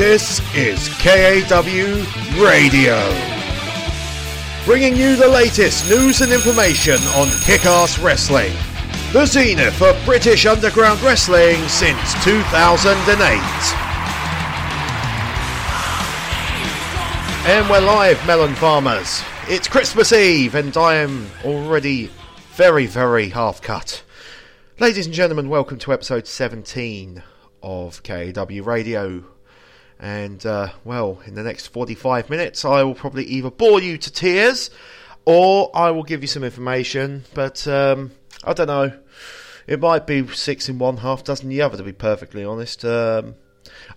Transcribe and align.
This 0.00 0.40
is 0.56 0.88
KAW 0.96 2.42
Radio. 2.42 2.96
Bringing 4.64 4.96
you 4.96 5.14
the 5.14 5.28
latest 5.28 5.90
news 5.90 6.22
and 6.22 6.32
information 6.32 6.96
on 7.14 7.28
kick 7.42 7.66
ass 7.66 7.98
wrestling. 7.98 8.50
The 9.12 9.26
zenith 9.26 9.82
of 9.82 10.02
British 10.06 10.46
underground 10.46 11.02
wrestling 11.02 11.56
since 11.68 12.14
2008. 12.24 13.36
And 17.46 17.68
we're 17.68 17.80
live, 17.80 18.26
melon 18.26 18.54
farmers. 18.54 19.22
It's 19.48 19.68
Christmas 19.68 20.14
Eve, 20.14 20.54
and 20.54 20.74
I 20.78 20.94
am 20.94 21.30
already 21.44 22.08
very, 22.54 22.86
very 22.86 23.28
half 23.28 23.60
cut. 23.60 24.02
Ladies 24.78 25.04
and 25.04 25.14
gentlemen, 25.14 25.50
welcome 25.50 25.78
to 25.80 25.92
episode 25.92 26.26
17 26.26 27.22
of 27.62 28.02
KAW 28.02 28.62
Radio. 28.62 29.24
And, 30.00 30.44
uh, 30.46 30.70
well, 30.82 31.20
in 31.26 31.34
the 31.34 31.42
next 31.42 31.66
45 31.68 32.30
minutes, 32.30 32.64
I 32.64 32.82
will 32.82 32.94
probably 32.94 33.24
either 33.24 33.50
bore 33.50 33.82
you 33.82 33.98
to 33.98 34.10
tears 34.10 34.70
or 35.26 35.70
I 35.74 35.90
will 35.90 36.04
give 36.04 36.22
you 36.22 36.26
some 36.26 36.42
information. 36.42 37.24
But, 37.34 37.68
um, 37.68 38.12
I 38.42 38.54
don't 38.54 38.68
know. 38.68 38.98
It 39.66 39.78
might 39.78 40.06
be 40.06 40.26
six 40.28 40.70
in 40.70 40.78
one, 40.78 40.96
half 40.98 41.22
dozen 41.22 41.50
the 41.50 41.60
other, 41.60 41.76
to 41.76 41.82
be 41.82 41.92
perfectly 41.92 42.44
honest. 42.44 42.82
Um, 42.82 43.34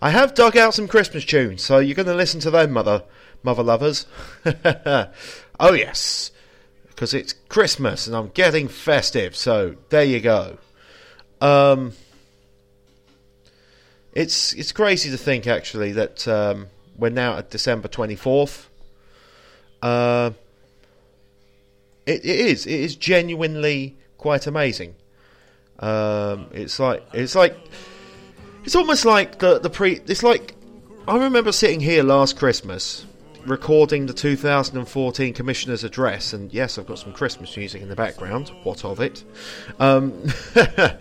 I 0.02 0.10
have 0.10 0.34
dug 0.34 0.58
out 0.58 0.74
some 0.74 0.90
Christmas 0.90 1.24
tunes, 1.24 1.64
so 1.64 1.80
you're 1.80 1.96
going 1.96 2.06
to 2.08 2.14
listen 2.14 2.42
to 2.42 2.52
them, 2.52 2.72
mother, 2.72 3.04
mother 3.42 3.64
lovers. 3.64 4.06
oh, 4.46 5.74
yes. 5.74 6.32
Because 6.90 7.14
it's 7.14 7.34
Christmas 7.48 8.08
and 8.08 8.16
I'm 8.16 8.28
getting 8.30 8.68
festive, 8.68 9.36
so 9.36 9.78
there 9.90 10.04
you 10.04 10.20
go. 10.20 10.58
Um, 11.40 11.94
it's 14.14 14.54
it's 14.54 14.72
crazy 14.72 15.10
to 15.10 15.18
think 15.18 15.48
actually 15.48 15.92
that 15.94 16.28
um, 16.28 16.68
we're 16.98 17.10
now 17.10 17.38
at 17.38 17.50
December 17.50 17.88
twenty 17.88 18.16
fourth. 18.16 18.70
Uh, 19.82 20.32
it, 22.06 22.24
it 22.24 22.40
is 22.40 22.66
it 22.66 22.80
is 22.80 22.96
genuinely 22.96 23.98
quite 24.18 24.48
amazing. 24.48 24.96
Um, 25.80 26.48
it's 26.52 26.80
like 26.80 27.04
it's 27.14 27.36
like 27.36 27.58
it's 28.64 28.76
almost 28.76 29.06
like 29.06 29.40
the 29.40 29.60
the 29.60 29.70
pre. 29.70 30.00
It's 30.08 30.24
like 30.24 30.56
I 31.08 31.18
remember 31.18 31.52
sitting 31.52 31.80
here 31.80 32.04
last 32.04 32.38
Christmas 32.38 33.06
recording 33.46 34.06
the 34.06 34.14
2014 34.14 35.34
Commissioner's 35.34 35.84
Address, 35.84 36.34
and 36.34 36.54
yes, 36.54 36.78
I've 36.78 36.88
got 36.88 37.00
some 37.00 37.14
Christmas 37.14 37.58
music 37.58 37.82
in 37.82 37.90
the 37.90 37.96
background. 37.96 38.52
What 38.64 38.86
of 38.86 39.00
it? 39.02 39.24
Um, 39.80 40.14
but 40.54 41.00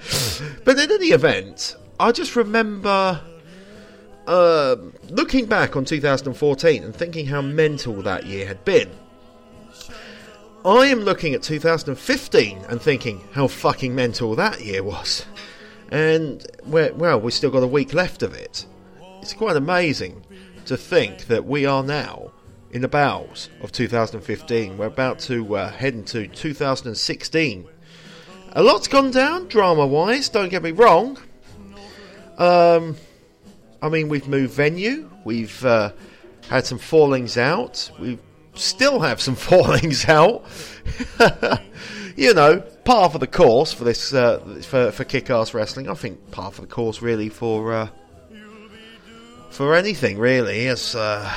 in 0.66 0.90
any 0.90 1.08
event, 1.08 1.77
I 2.03 2.11
just 2.11 2.34
remember 2.34 3.20
uh, 4.27 4.77
looking 5.08 5.47
back 5.47 5.77
on 5.77 5.84
2014 5.84 6.83
and 6.83 6.97
thinking 6.97 7.27
how 7.27 7.41
mental 7.41 8.03
that 8.03 8.27
year 8.27 8.45
had 8.45 8.64
been. 8.64 8.91
I 10.64 10.86
am 10.86 11.03
looking 11.03 11.33
at 11.33 11.45
2015 11.45 12.58
and 12.69 12.83
thinking 12.83 13.23
how 13.30 13.47
fucking 13.47 13.95
mental 13.95 14.34
that 14.34 14.64
year 14.64 14.83
was. 14.83 15.27
And, 15.92 16.45
well, 16.67 17.20
we've 17.20 17.33
still 17.33 17.53
got 17.53 17.62
a 17.62 17.69
week 17.69 17.95
left 17.95 18.25
of 18.25 18.34
it. 18.34 18.67
It's 19.20 19.33
quite 19.33 19.55
amazing 19.55 20.25
to 20.67 20.77
think 20.77 21.27
that 21.27 21.45
we 21.45 21.67
are 21.67 21.84
now 21.84 22.33
in 22.73 22.83
the 22.83 22.89
bowels 22.89 23.48
of 23.61 23.70
2015. 23.70 24.77
We're 24.77 24.86
about 24.86 25.20
to 25.20 25.55
uh, 25.55 25.70
head 25.70 25.95
into 25.95 26.27
2016. 26.27 27.69
A 28.55 28.62
lot's 28.64 28.89
gone 28.89 29.12
down 29.12 29.47
drama 29.47 29.86
wise, 29.86 30.28
don't 30.28 30.48
get 30.48 30.64
me 30.64 30.73
wrong. 30.73 31.17
Um, 32.42 32.96
I 33.80 33.89
mean, 33.89 34.08
we've 34.08 34.27
moved 34.27 34.55
venue. 34.55 35.08
We've 35.24 35.64
uh, 35.64 35.92
had 36.48 36.67
some 36.67 36.78
fallings 36.78 37.39
out. 37.39 37.89
We 38.00 38.18
still 38.55 38.98
have 38.98 39.20
some 39.20 39.36
fallings 39.48 40.08
out. 40.08 40.44
you 42.17 42.34
know, 42.34 42.58
part 42.84 43.14
of 43.14 43.20
the 43.20 43.28
course 43.28 43.72
for 43.72 43.84
this 43.84 44.12
uh, 44.12 44.40
for 44.62 44.90
for 44.90 45.05
kick-ass 45.05 45.55
wrestling. 45.55 45.89
I 45.89 45.94
think 45.94 46.33
part 46.33 46.58
of 46.58 46.62
the 46.62 46.67
course 46.67 47.00
really 47.00 47.28
for 47.28 47.72
uh, 47.72 47.89
for 49.50 49.77
anything 49.77 50.18
really 50.18 50.67
as 50.67 50.96
uh, 50.96 51.33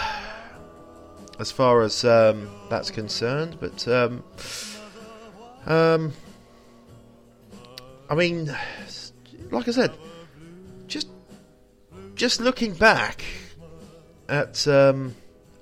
as 1.38 1.52
far 1.52 1.84
as 1.84 2.04
um, 2.04 2.50
that's 2.72 2.90
concerned. 2.90 3.58
But 3.60 3.88
um, 3.88 4.24
um, 5.68 6.14
I 8.10 8.16
mean, 8.16 8.48
like 9.52 9.68
I 9.68 9.72
said, 9.72 9.94
just 12.16 12.40
looking 12.40 12.74
back 12.74 13.24
at 14.28 14.68
um, 14.68 15.16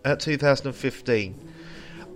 at 0.06 0.19
2015, 0.19 1.53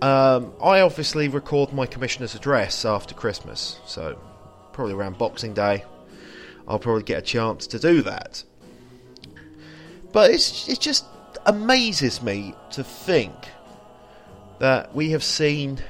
um, 0.00 0.52
I 0.62 0.80
obviously 0.80 1.28
record 1.28 1.72
my 1.72 1.86
commissioner's 1.86 2.34
address 2.34 2.84
after 2.84 3.14
Christmas, 3.14 3.80
so 3.84 4.18
probably 4.72 4.94
around 4.94 5.18
Boxing 5.18 5.54
Day, 5.54 5.84
I'll 6.68 6.78
probably 6.78 7.02
get 7.02 7.18
a 7.18 7.22
chance 7.22 7.66
to 7.68 7.78
do 7.78 8.02
that. 8.02 8.44
But 10.12 10.30
it's 10.30 10.68
it 10.68 10.80
just 10.80 11.04
amazes 11.44 12.22
me 12.22 12.54
to 12.72 12.84
think 12.84 13.34
that 14.60 14.94
we 14.94 15.10
have 15.10 15.24
seen 15.24 15.80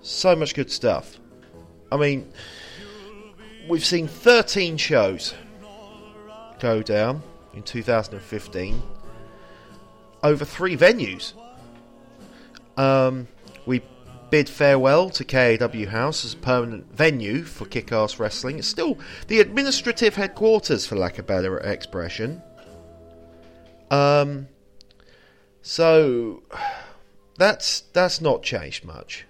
so 0.00 0.34
much 0.34 0.54
good 0.54 0.70
stuff. 0.70 1.18
I 1.90 1.96
mean, 1.96 2.32
we've 3.68 3.84
seen 3.84 4.08
13 4.08 4.78
shows 4.78 5.34
go 6.58 6.82
down 6.82 7.22
in 7.54 7.62
2015 7.62 8.82
over 10.22 10.44
three 10.44 10.76
venues. 10.76 11.32
Um, 12.76 13.28
we 13.66 13.82
bid 14.30 14.48
farewell 14.48 15.10
to 15.10 15.24
KAW 15.24 15.90
House 15.90 16.24
as 16.24 16.32
a 16.32 16.38
permanent 16.38 16.90
venue 16.94 17.42
for 17.42 17.66
kick-ass 17.66 18.18
wrestling. 18.18 18.58
It's 18.58 18.68
still 18.68 18.98
the 19.28 19.40
administrative 19.40 20.14
headquarters, 20.14 20.86
for 20.86 20.96
lack 20.96 21.18
of 21.18 21.26
better 21.26 21.58
expression. 21.58 22.42
Um, 23.90 24.48
so 25.60 26.42
that's 27.36 27.82
that's 27.92 28.20
not 28.20 28.42
changed 28.42 28.84
much. 28.84 29.26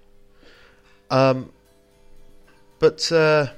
Um, 1.10 1.52
but 2.78 3.10
uh, 3.10 3.48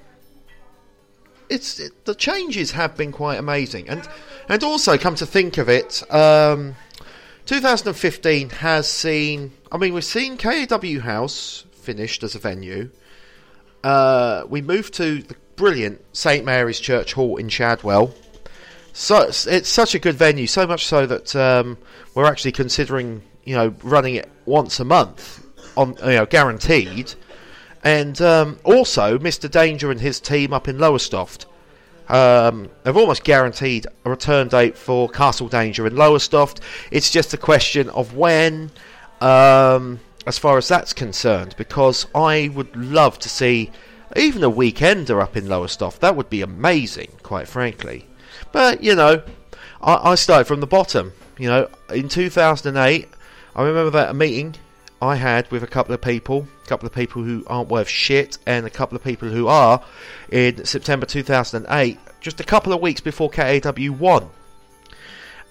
it's 1.48 1.78
it, 1.78 2.04
the 2.04 2.14
changes 2.14 2.72
have 2.72 2.96
been 2.96 3.12
quite 3.12 3.38
amazing, 3.38 3.88
and 3.88 4.08
and 4.48 4.62
also, 4.62 4.98
come 4.98 5.14
to 5.16 5.26
think 5.26 5.58
of 5.58 5.68
it, 5.68 6.02
um, 6.12 6.76
2015 7.46 8.50
has 8.50 8.88
seen. 8.88 9.52
I 9.70 9.78
mean, 9.78 9.94
we've 9.94 10.04
seen 10.04 10.36
KAW 10.36 11.00
House 11.00 11.64
finished 11.72 12.22
as 12.22 12.34
a 12.34 12.38
venue. 12.38 12.90
Uh, 13.82 14.44
we 14.48 14.62
moved 14.62 14.94
to 14.94 15.22
the 15.22 15.36
brilliant 15.56 16.02
St 16.16 16.44
Mary's 16.44 16.80
Church 16.80 17.12
Hall 17.12 17.36
in 17.36 17.48
Shadwell. 17.48 18.14
So 18.92 19.22
it's, 19.22 19.46
it's 19.46 19.68
such 19.68 19.94
a 19.94 19.98
good 19.98 20.14
venue, 20.14 20.46
so 20.46 20.66
much 20.66 20.86
so 20.86 21.04
that 21.06 21.34
um, 21.34 21.76
we're 22.14 22.26
actually 22.26 22.52
considering, 22.52 23.22
you 23.44 23.56
know, 23.56 23.74
running 23.82 24.14
it 24.14 24.30
once 24.46 24.78
a 24.80 24.84
month, 24.84 25.44
on 25.76 25.96
you 26.00 26.12
know, 26.12 26.26
guaranteed. 26.26 27.12
And 27.82 28.20
um, 28.22 28.58
also, 28.64 29.18
Mr. 29.18 29.50
Danger 29.50 29.90
and 29.90 30.00
his 30.00 30.20
team 30.20 30.52
up 30.52 30.68
in 30.68 30.78
Lowestoft 30.78 31.46
um, 32.08 32.68
they've 32.82 32.96
almost 32.96 33.24
guaranteed 33.24 33.86
a 34.04 34.10
return 34.10 34.48
date 34.48 34.76
for 34.76 35.08
Castle 35.08 35.48
Danger 35.48 35.86
and 35.86 35.96
Lowestoft. 35.96 36.60
It's 36.90 37.10
just 37.10 37.32
a 37.32 37.38
question 37.38 37.88
of 37.90 38.14
when, 38.14 38.70
um, 39.20 40.00
as 40.26 40.38
far 40.38 40.58
as 40.58 40.68
that's 40.68 40.92
concerned, 40.92 41.54
because 41.56 42.06
I 42.14 42.50
would 42.54 42.74
love 42.76 43.18
to 43.20 43.28
see 43.28 43.70
even 44.16 44.44
a 44.44 44.50
weekender 44.50 45.22
up 45.22 45.36
in 45.36 45.48
Lowestoft. 45.48 46.00
That 46.00 46.16
would 46.16 46.30
be 46.30 46.42
amazing, 46.42 47.12
quite 47.22 47.48
frankly. 47.48 48.06
But, 48.52 48.82
you 48.82 48.94
know, 48.94 49.22
I, 49.80 50.12
I 50.12 50.14
started 50.14 50.44
from 50.44 50.60
the 50.60 50.66
bottom. 50.66 51.12
You 51.38 51.48
know, 51.48 51.68
in 51.90 52.08
2008, 52.08 53.08
I 53.56 53.62
remember 53.62 53.90
that 53.90 54.10
a 54.10 54.14
meeting 54.14 54.56
I 55.02 55.16
had 55.16 55.50
with 55.50 55.62
a 55.62 55.66
couple 55.66 55.94
of 55.94 56.00
people, 56.00 56.46
a 56.64 56.68
couple 56.68 56.86
of 56.86 56.92
people 56.92 57.22
who 57.22 57.44
aren't 57.46 57.68
worth 57.68 57.88
shit, 57.88 58.38
and 58.46 58.66
a 58.66 58.70
couple 58.70 58.96
of 58.96 59.04
people 59.04 59.28
who 59.28 59.48
are, 59.48 59.82
in 60.30 60.64
September 60.64 61.06
2008, 61.06 61.98
just 62.20 62.40
a 62.40 62.44
couple 62.44 62.72
of 62.72 62.80
weeks 62.80 63.00
before 63.00 63.28
KAW 63.28 63.92
won. 63.92 64.30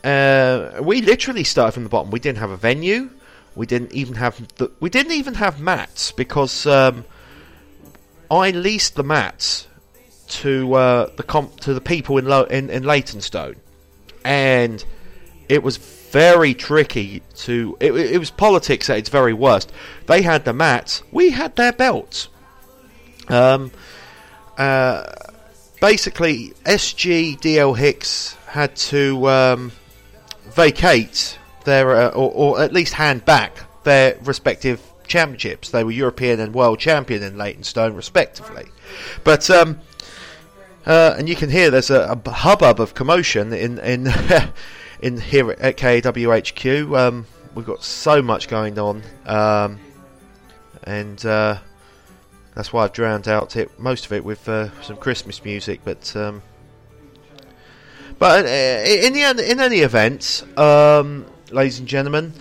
Uh, 0.04 0.82
we 0.82 1.02
literally 1.02 1.44
started 1.44 1.74
from 1.74 1.84
the 1.84 1.90
bottom. 1.90 2.12
We 2.12 2.20
didn't 2.20 2.40
have 2.40 2.52
a 2.52 2.58
venue. 2.58 3.10
We 3.56 3.66
didn't 3.68 3.94
even 3.94 4.16
have 4.16 4.48
the, 4.56 4.72
we 4.80 4.90
didn't 4.90 5.14
even 5.14 5.36
have 5.36 5.62
mats 5.62 6.12
because 6.12 6.66
um, 6.66 7.06
I 8.30 8.50
leased 8.50 8.96
the 8.96 9.04
mats 9.04 9.68
to 10.28 10.74
uh, 10.74 11.10
the 11.16 11.24
comp, 11.24 11.60
to 11.62 11.74
the 11.74 11.82
people 11.82 12.18
in, 12.18 12.26
Lo- 12.26 12.44
in 12.44 12.72
in 12.72 12.84
Leytonstone, 12.84 13.56
and 14.26 14.84
it 15.48 15.62
was 15.62 15.78
very 16.14 16.54
tricky 16.54 17.24
to. 17.36 17.76
It, 17.80 17.92
it, 17.92 18.20
was 18.20 18.30
politics 18.30 18.88
at 18.88 19.00
its 19.00 19.10
very 19.10 19.34
worst. 19.34 19.74
They 20.06 20.22
had 20.22 20.46
the 20.46 20.54
mats, 20.54 21.02
we 21.12 21.32
had 21.32 21.56
their 21.56 21.74
belts. 21.74 22.30
Um, 23.28 23.72
uh, 24.56 25.12
basically, 25.82 26.54
SG 26.66 27.40
DL 27.40 27.76
Hicks 27.76 28.36
had 28.46 28.76
to 28.76 29.28
um, 29.28 29.72
vacate 30.44 31.40
their, 31.66 31.96
uh, 31.96 32.10
or, 32.10 32.32
or 32.32 32.62
at 32.62 32.72
least 32.72 32.94
hand 32.94 33.26
back 33.26 33.66
their 33.84 34.16
respective 34.24 34.82
championships. 35.08 35.72
They 35.72 35.84
were 35.84 35.92
European 35.92 36.40
and 36.40 36.54
World 36.54 36.78
Champion 36.78 37.24
in 37.24 37.40
Leytonstone, 37.40 37.96
respectively. 37.96 38.68
But 39.24 39.50
um, 39.50 39.80
uh, 40.86 41.16
and 41.18 41.28
you 41.28 41.36
can 41.36 41.50
hear 41.50 41.72
there's 41.72 41.90
a, 41.90 42.22
a 42.24 42.30
hubbub 42.30 42.80
of 42.80 42.94
commotion 42.94 43.52
in 43.52 43.80
in 43.80 44.04
in 45.04 45.20
here 45.20 45.52
at 45.52 45.76
KWHQ. 45.76 46.98
Um, 46.98 47.26
we've 47.54 47.66
got 47.66 47.84
so 47.84 48.22
much 48.22 48.48
going 48.48 48.80
on, 48.80 49.04
um, 49.26 49.80
and 50.84 51.24
uh, 51.26 51.58
that's 52.56 52.72
why 52.72 52.86
I've 52.86 52.94
drowned 52.94 53.28
out 53.28 53.58
it 53.58 53.78
most 53.78 54.06
of 54.06 54.14
it 54.14 54.24
with 54.24 54.48
uh, 54.48 54.70
some 54.82 54.96
Christmas 54.96 55.44
music. 55.44 55.82
But 55.84 56.16
um, 56.16 56.42
but 58.18 58.46
uh, 58.46 58.48
in 58.48 59.14
the 59.14 59.52
in 59.52 59.60
any 59.60 59.80
event, 59.80 60.44
um, 60.58 61.26
ladies 61.52 61.80
and 61.80 61.88
gentlemen, 61.88 62.34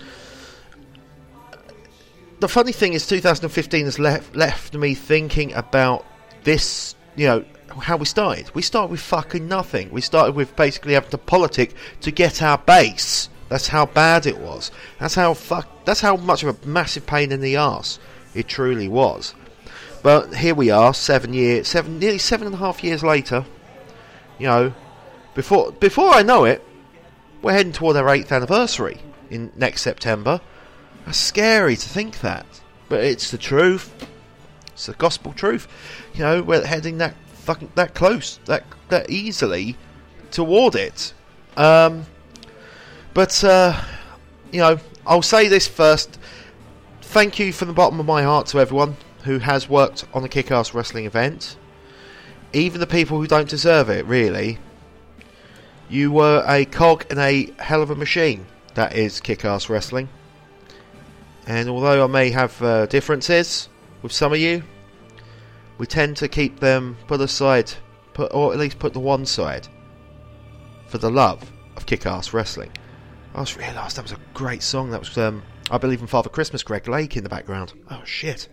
the 2.39 2.47
funny 2.47 2.71
thing 2.71 2.93
is, 2.93 3.05
2015 3.05 3.85
has 3.85 3.99
left 3.99 4.35
left 4.37 4.73
me 4.73 4.95
thinking 4.95 5.53
about 5.53 6.05
this. 6.45 6.95
You 7.15 7.27
know 7.27 7.45
how 7.69 7.97
we 7.97 8.05
started. 8.05 8.53
We 8.53 8.61
started 8.61 8.91
with 8.91 8.99
fucking 9.01 9.47
nothing. 9.47 9.91
We 9.91 10.01
started 10.01 10.35
with 10.35 10.55
basically 10.55 10.93
having 10.93 11.09
to 11.11 11.17
politic 11.17 11.73
to 12.01 12.11
get 12.11 12.41
our 12.41 12.57
base. 12.57 13.29
That's 13.49 13.67
how 13.67 13.85
bad 13.85 14.25
it 14.25 14.37
was. 14.37 14.71
That's 14.99 15.15
how 15.15 15.33
fuck. 15.33 15.85
That's 15.85 16.01
how 16.01 16.15
much 16.15 16.43
of 16.43 16.63
a 16.63 16.67
massive 16.67 17.05
pain 17.05 17.31
in 17.31 17.41
the 17.41 17.55
ass 17.55 17.99
it 18.33 18.47
truly 18.47 18.87
was. 18.87 19.35
But 20.01 20.35
here 20.35 20.55
we 20.55 20.69
are, 20.69 20.93
seven 20.93 21.33
years, 21.33 21.67
seven 21.67 21.99
nearly 21.99 22.17
seven 22.17 22.47
and 22.47 22.55
a 22.55 22.59
half 22.59 22.83
years 22.83 23.03
later. 23.03 23.45
You 24.39 24.47
know, 24.47 24.73
before 25.35 25.71
before 25.71 26.09
I 26.09 26.23
know 26.23 26.45
it, 26.45 26.63
we're 27.41 27.53
heading 27.53 27.73
toward 27.73 27.95
our 27.95 28.09
eighth 28.09 28.31
anniversary 28.31 28.99
in 29.29 29.51
next 29.55 29.81
September. 29.81 30.41
That's 31.05 31.17
scary 31.17 31.75
to 31.75 31.89
think 31.89 32.21
that, 32.21 32.45
but 32.89 33.03
it's 33.03 33.31
the 33.31 33.37
truth. 33.37 33.93
It's 34.71 34.87
the 34.87 34.93
gospel 34.93 35.33
truth. 35.33 35.67
You 36.13 36.21
know, 36.21 36.41
we're 36.41 36.65
heading 36.65 36.97
that 36.97 37.15
fucking 37.43 37.71
that 37.75 37.93
close, 37.93 38.39
that 38.45 38.63
that 38.89 39.09
easily 39.09 39.75
toward 40.31 40.75
it. 40.75 41.13
Um, 41.57 42.05
but 43.13 43.43
uh, 43.43 43.79
you 44.51 44.59
know, 44.59 44.79
I'll 45.05 45.21
say 45.21 45.47
this 45.47 45.67
first. 45.67 46.19
Thank 47.01 47.37
you 47.37 47.53
from 47.53 47.67
the 47.67 47.73
bottom 47.73 47.99
of 47.99 48.05
my 48.05 48.23
heart 48.23 48.47
to 48.47 48.59
everyone 48.59 48.97
who 49.23 49.39
has 49.39 49.69
worked 49.69 50.05
on 50.13 50.23
a 50.23 50.29
kick-ass 50.29 50.73
wrestling 50.73 51.05
event. 51.05 51.57
Even 52.53 52.79
the 52.79 52.87
people 52.87 53.19
who 53.19 53.27
don't 53.27 53.47
deserve 53.47 53.89
it, 53.89 54.05
really. 54.05 54.57
You 55.89 56.11
were 56.11 56.43
a 56.47 56.65
cog 56.65 57.05
in 57.11 57.19
a 57.19 57.51
hell 57.59 57.81
of 57.81 57.91
a 57.91 57.95
machine. 57.95 58.47
That 58.73 58.95
is 58.95 59.21
kick-ass 59.21 59.69
wrestling. 59.69 60.09
And 61.45 61.69
although 61.69 62.03
I 62.03 62.07
may 62.07 62.31
have 62.31 62.61
uh, 62.61 62.85
differences 62.87 63.69
with 64.01 64.11
some 64.11 64.33
of 64.33 64.39
you, 64.39 64.63
we 65.77 65.85
tend 65.85 66.17
to 66.17 66.27
keep 66.27 66.59
them 66.59 66.97
put 67.07 67.21
aside, 67.21 67.71
put, 68.13 68.33
or 68.33 68.53
at 68.53 68.59
least 68.59 68.79
put 68.79 68.93
to 68.93 68.99
one 68.99 69.25
side, 69.25 69.67
for 70.87 70.97
the 70.97 71.11
love 71.11 71.51
of 71.75 71.85
kick-ass 71.85 72.33
wrestling. 72.33 72.71
I 73.35 73.39
just 73.39 73.57
realised 73.57 73.97
that 73.97 74.03
was 74.03 74.11
a 74.11 74.19
great 74.33 74.61
song. 74.61 74.91
That 74.91 74.99
was, 74.99 75.17
um, 75.17 75.43
I 75.71 75.77
believe, 75.77 76.01
in 76.01 76.07
Father 76.07 76.29
Christmas, 76.29 76.63
Greg 76.63 76.87
Lake 76.87 77.17
in 77.17 77.23
the 77.23 77.29
background. 77.29 77.73
Oh 77.89 78.03
shit! 78.05 78.47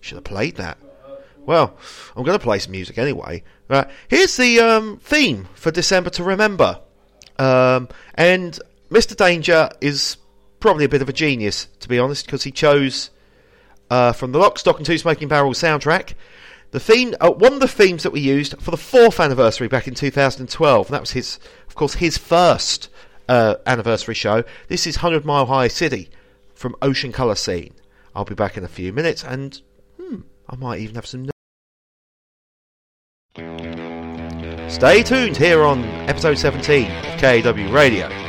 Should 0.00 0.16
have 0.16 0.24
played 0.24 0.56
that. 0.56 0.78
Well, 1.46 1.78
I'm 2.14 2.24
going 2.24 2.38
to 2.38 2.44
play 2.44 2.58
some 2.58 2.72
music 2.72 2.98
anyway. 2.98 3.42
Right, 3.68 3.88
here's 4.08 4.36
the 4.36 4.60
um, 4.60 4.98
theme 4.98 5.48
for 5.54 5.70
December 5.70 6.10
to 6.10 6.24
Remember. 6.24 6.80
Um, 7.38 7.88
and 8.14 8.58
Mr. 8.90 9.16
Danger 9.16 9.70
is 9.80 10.16
probably 10.60 10.84
a 10.84 10.88
bit 10.88 11.02
of 11.02 11.08
a 11.08 11.12
genius, 11.12 11.68
to 11.80 11.88
be 11.88 11.98
honest, 11.98 12.26
because 12.26 12.42
he 12.42 12.50
chose 12.50 13.10
uh, 13.90 14.12
from 14.12 14.32
the 14.32 14.38
Lock, 14.38 14.58
Stock 14.58 14.76
and 14.76 14.86
Two 14.86 14.98
Smoking 14.98 15.28
Barrels 15.28 15.60
soundtrack 15.60 16.14
the 16.70 16.80
theme, 16.80 17.14
uh, 17.20 17.30
one 17.30 17.54
of 17.54 17.60
the 17.60 17.68
themes 17.68 18.02
that 18.02 18.10
we 18.10 18.20
used 18.20 18.60
for 18.60 18.70
the 18.70 18.76
fourth 18.76 19.20
anniversary 19.20 19.68
back 19.68 19.88
in 19.88 19.94
2012. 19.94 20.86
And 20.86 20.94
that 20.94 21.00
was 21.00 21.12
his, 21.12 21.38
of 21.66 21.74
course, 21.74 21.94
his 21.94 22.18
first 22.18 22.90
uh, 23.28 23.56
anniversary 23.66 24.14
show. 24.14 24.44
This 24.68 24.86
is 24.86 24.96
100 24.96 25.24
Mile 25.24 25.46
High 25.46 25.68
City 25.68 26.10
from 26.54 26.76
Ocean 26.82 27.12
Colour 27.12 27.36
Scene. 27.36 27.74
I'll 28.14 28.24
be 28.24 28.34
back 28.34 28.56
in 28.56 28.64
a 28.64 28.68
few 28.68 28.92
minutes, 28.92 29.22
and 29.22 29.60
hmm, 29.98 30.20
I 30.48 30.56
might 30.56 30.80
even 30.80 30.96
have 30.96 31.06
some. 31.06 31.30
Stay 34.68 35.02
tuned 35.02 35.36
here 35.36 35.62
on 35.62 35.84
episode 36.08 36.38
17 36.38 36.90
of 36.90 37.20
KW 37.20 37.72
Radio. 37.72 38.27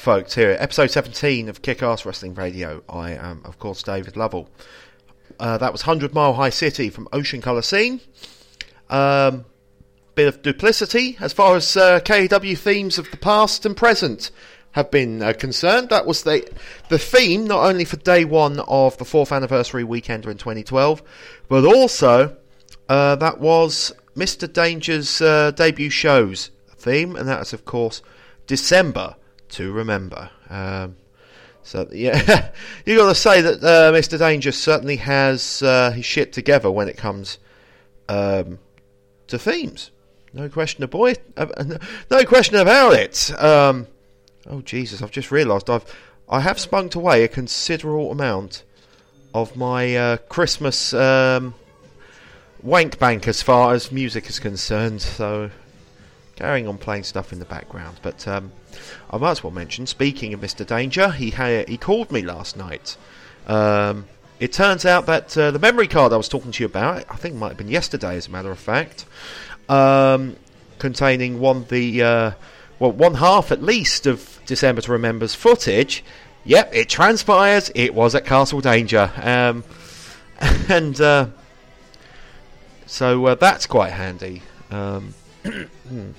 Folks, 0.00 0.34
here 0.34 0.52
at 0.52 0.62
episode 0.62 0.90
17 0.90 1.50
of 1.50 1.60
Kick 1.60 1.82
Ass 1.82 2.06
Wrestling 2.06 2.34
Radio. 2.34 2.82
I 2.88 3.10
am, 3.10 3.42
of 3.44 3.58
course, 3.58 3.82
David 3.82 4.16
Lovell. 4.16 4.48
Uh, 5.38 5.58
that 5.58 5.72
was 5.72 5.86
100 5.86 6.14
Mile 6.14 6.32
High 6.32 6.48
City 6.48 6.88
from 6.88 7.06
Ocean 7.12 7.42
Colour 7.42 7.60
Scene. 7.60 8.00
Um, 8.88 9.44
bit 10.14 10.26
of 10.26 10.40
duplicity 10.40 11.18
as 11.20 11.34
far 11.34 11.54
as 11.54 11.76
uh, 11.76 12.00
KW 12.00 12.56
themes 12.56 12.96
of 12.96 13.10
the 13.10 13.18
past 13.18 13.66
and 13.66 13.76
present 13.76 14.30
have 14.72 14.90
been 14.90 15.22
uh, 15.22 15.34
concerned. 15.34 15.90
That 15.90 16.06
was 16.06 16.22
the, 16.22 16.50
the 16.88 16.98
theme, 16.98 17.46
not 17.46 17.66
only 17.66 17.84
for 17.84 17.98
day 17.98 18.24
one 18.24 18.60
of 18.60 18.96
the 18.96 19.04
fourth 19.04 19.32
anniversary 19.32 19.84
weekend 19.84 20.24
in 20.24 20.38
2012, 20.38 21.02
but 21.48 21.66
also 21.66 22.38
uh, 22.88 23.16
that 23.16 23.38
was 23.38 23.92
Mr. 24.16 24.50
Danger's 24.50 25.20
uh, 25.20 25.50
debut 25.50 25.90
show's 25.90 26.50
theme, 26.74 27.16
and 27.16 27.28
that 27.28 27.42
is, 27.42 27.52
of 27.52 27.66
course, 27.66 28.00
December 28.46 29.16
to 29.50 29.72
remember. 29.72 30.30
Um, 30.48 30.96
So 31.62 31.88
yeah, 31.92 32.50
you 32.86 32.96
got 32.96 33.08
to 33.08 33.14
say 33.14 33.40
that 33.42 33.62
uh, 33.62 33.92
Mr. 33.92 34.18
Danger 34.18 34.52
certainly 34.52 34.96
has 34.96 35.62
uh, 35.62 35.90
his 35.92 36.04
shit 36.04 36.32
together 36.32 36.70
when 36.70 36.88
it 36.88 36.96
comes 36.96 37.38
um, 38.08 38.58
to 39.28 39.38
themes. 39.38 39.90
No 40.32 40.48
question 40.48 40.84
about 40.84 41.08
it. 41.36 41.82
No 42.10 42.24
question 42.24 42.56
about 42.56 42.94
it. 42.94 43.32
Um, 43.40 43.86
oh 44.48 44.62
Jesus! 44.62 45.02
I've 45.02 45.10
just 45.10 45.30
realised 45.30 45.68
I've 45.68 45.84
I 46.28 46.40
have 46.40 46.58
spunked 46.58 46.94
away 46.94 47.24
a 47.24 47.28
considerable 47.28 48.12
amount 48.12 48.64
of 49.34 49.56
my 49.56 49.96
uh, 49.96 50.16
Christmas 50.28 50.94
um, 50.94 51.54
wank 52.62 52.98
bank 52.98 53.28
as 53.28 53.42
far 53.42 53.74
as 53.74 53.92
music 53.92 54.28
is 54.28 54.38
concerned. 54.38 55.02
So 55.02 55.50
carrying 56.40 56.66
on 56.66 56.78
playing 56.78 57.04
stuff 57.04 57.32
in 57.34 57.38
the 57.38 57.44
background. 57.44 57.98
But 58.00 58.26
um, 58.26 58.52
I 59.10 59.18
might 59.18 59.32
as 59.32 59.44
well 59.44 59.50
mention, 59.50 59.86
speaking 59.86 60.32
of 60.32 60.40
Mr. 60.40 60.66
Danger, 60.66 61.10
he 61.10 61.30
ha- 61.30 61.64
he 61.68 61.76
called 61.76 62.10
me 62.10 62.22
last 62.22 62.56
night. 62.56 62.96
Um, 63.46 64.06
it 64.38 64.52
turns 64.52 64.86
out 64.86 65.04
that 65.04 65.36
uh, 65.36 65.50
the 65.50 65.58
memory 65.58 65.86
card 65.86 66.14
I 66.14 66.16
was 66.16 66.28
talking 66.28 66.50
to 66.50 66.62
you 66.62 66.66
about, 66.66 67.04
I 67.10 67.16
think 67.16 67.34
it 67.34 67.38
might 67.38 67.48
have 67.48 67.56
been 67.58 67.68
yesterday, 67.68 68.16
as 68.16 68.26
a 68.26 68.30
matter 68.30 68.50
of 68.50 68.58
fact, 68.58 69.04
um, 69.68 70.36
containing 70.78 71.40
one 71.40 71.66
the 71.68 72.02
uh, 72.02 72.30
well 72.78 72.92
one 72.92 73.14
half 73.14 73.52
at 73.52 73.62
least 73.62 74.06
of 74.06 74.40
December 74.46 74.80
to 74.80 74.92
Remember's 74.92 75.34
footage. 75.34 76.02
Yep, 76.46 76.74
it 76.74 76.88
transpires 76.88 77.70
it 77.74 77.94
was 77.94 78.14
at 78.14 78.24
Castle 78.24 78.62
Danger, 78.62 79.12
um, 79.22 79.62
and 80.70 80.98
uh, 81.02 81.26
so 82.86 83.26
uh, 83.26 83.34
that's 83.34 83.66
quite 83.66 83.92
handy. 83.92 84.40
Um, 84.70 85.12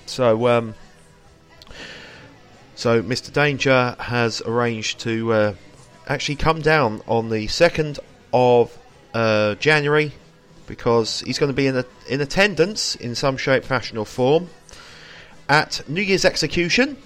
so, 0.06 0.48
um, 0.48 0.76
so 2.76 3.02
Mr. 3.04 3.32
Danger 3.32 3.96
has 4.00 4.42
arranged 4.42 5.00
to 5.02 5.34
uh, 5.34 5.54
actually 6.08 6.36
come 6.36 6.62
down 6.62 7.02
on 7.08 7.30
the 7.30 7.48
second 7.48 8.00
of 8.34 8.78
uh, 9.14 9.56
January 9.56 10.12
because 10.68 11.22
he's 11.22 11.38
going 11.38 11.52
to 11.52 11.56
be 11.56 11.68
in 11.68 11.78
a, 11.78 11.86
in 12.08 12.22
attendance 12.22 12.96
in 12.96 13.14
some 13.16 13.38
shape, 13.38 13.64
fashion, 13.64 13.98
or 13.98 14.06
form 14.06 14.50
at 15.50 15.88
New 15.90 16.02
Year's 16.02 16.24
execution. 16.26 16.98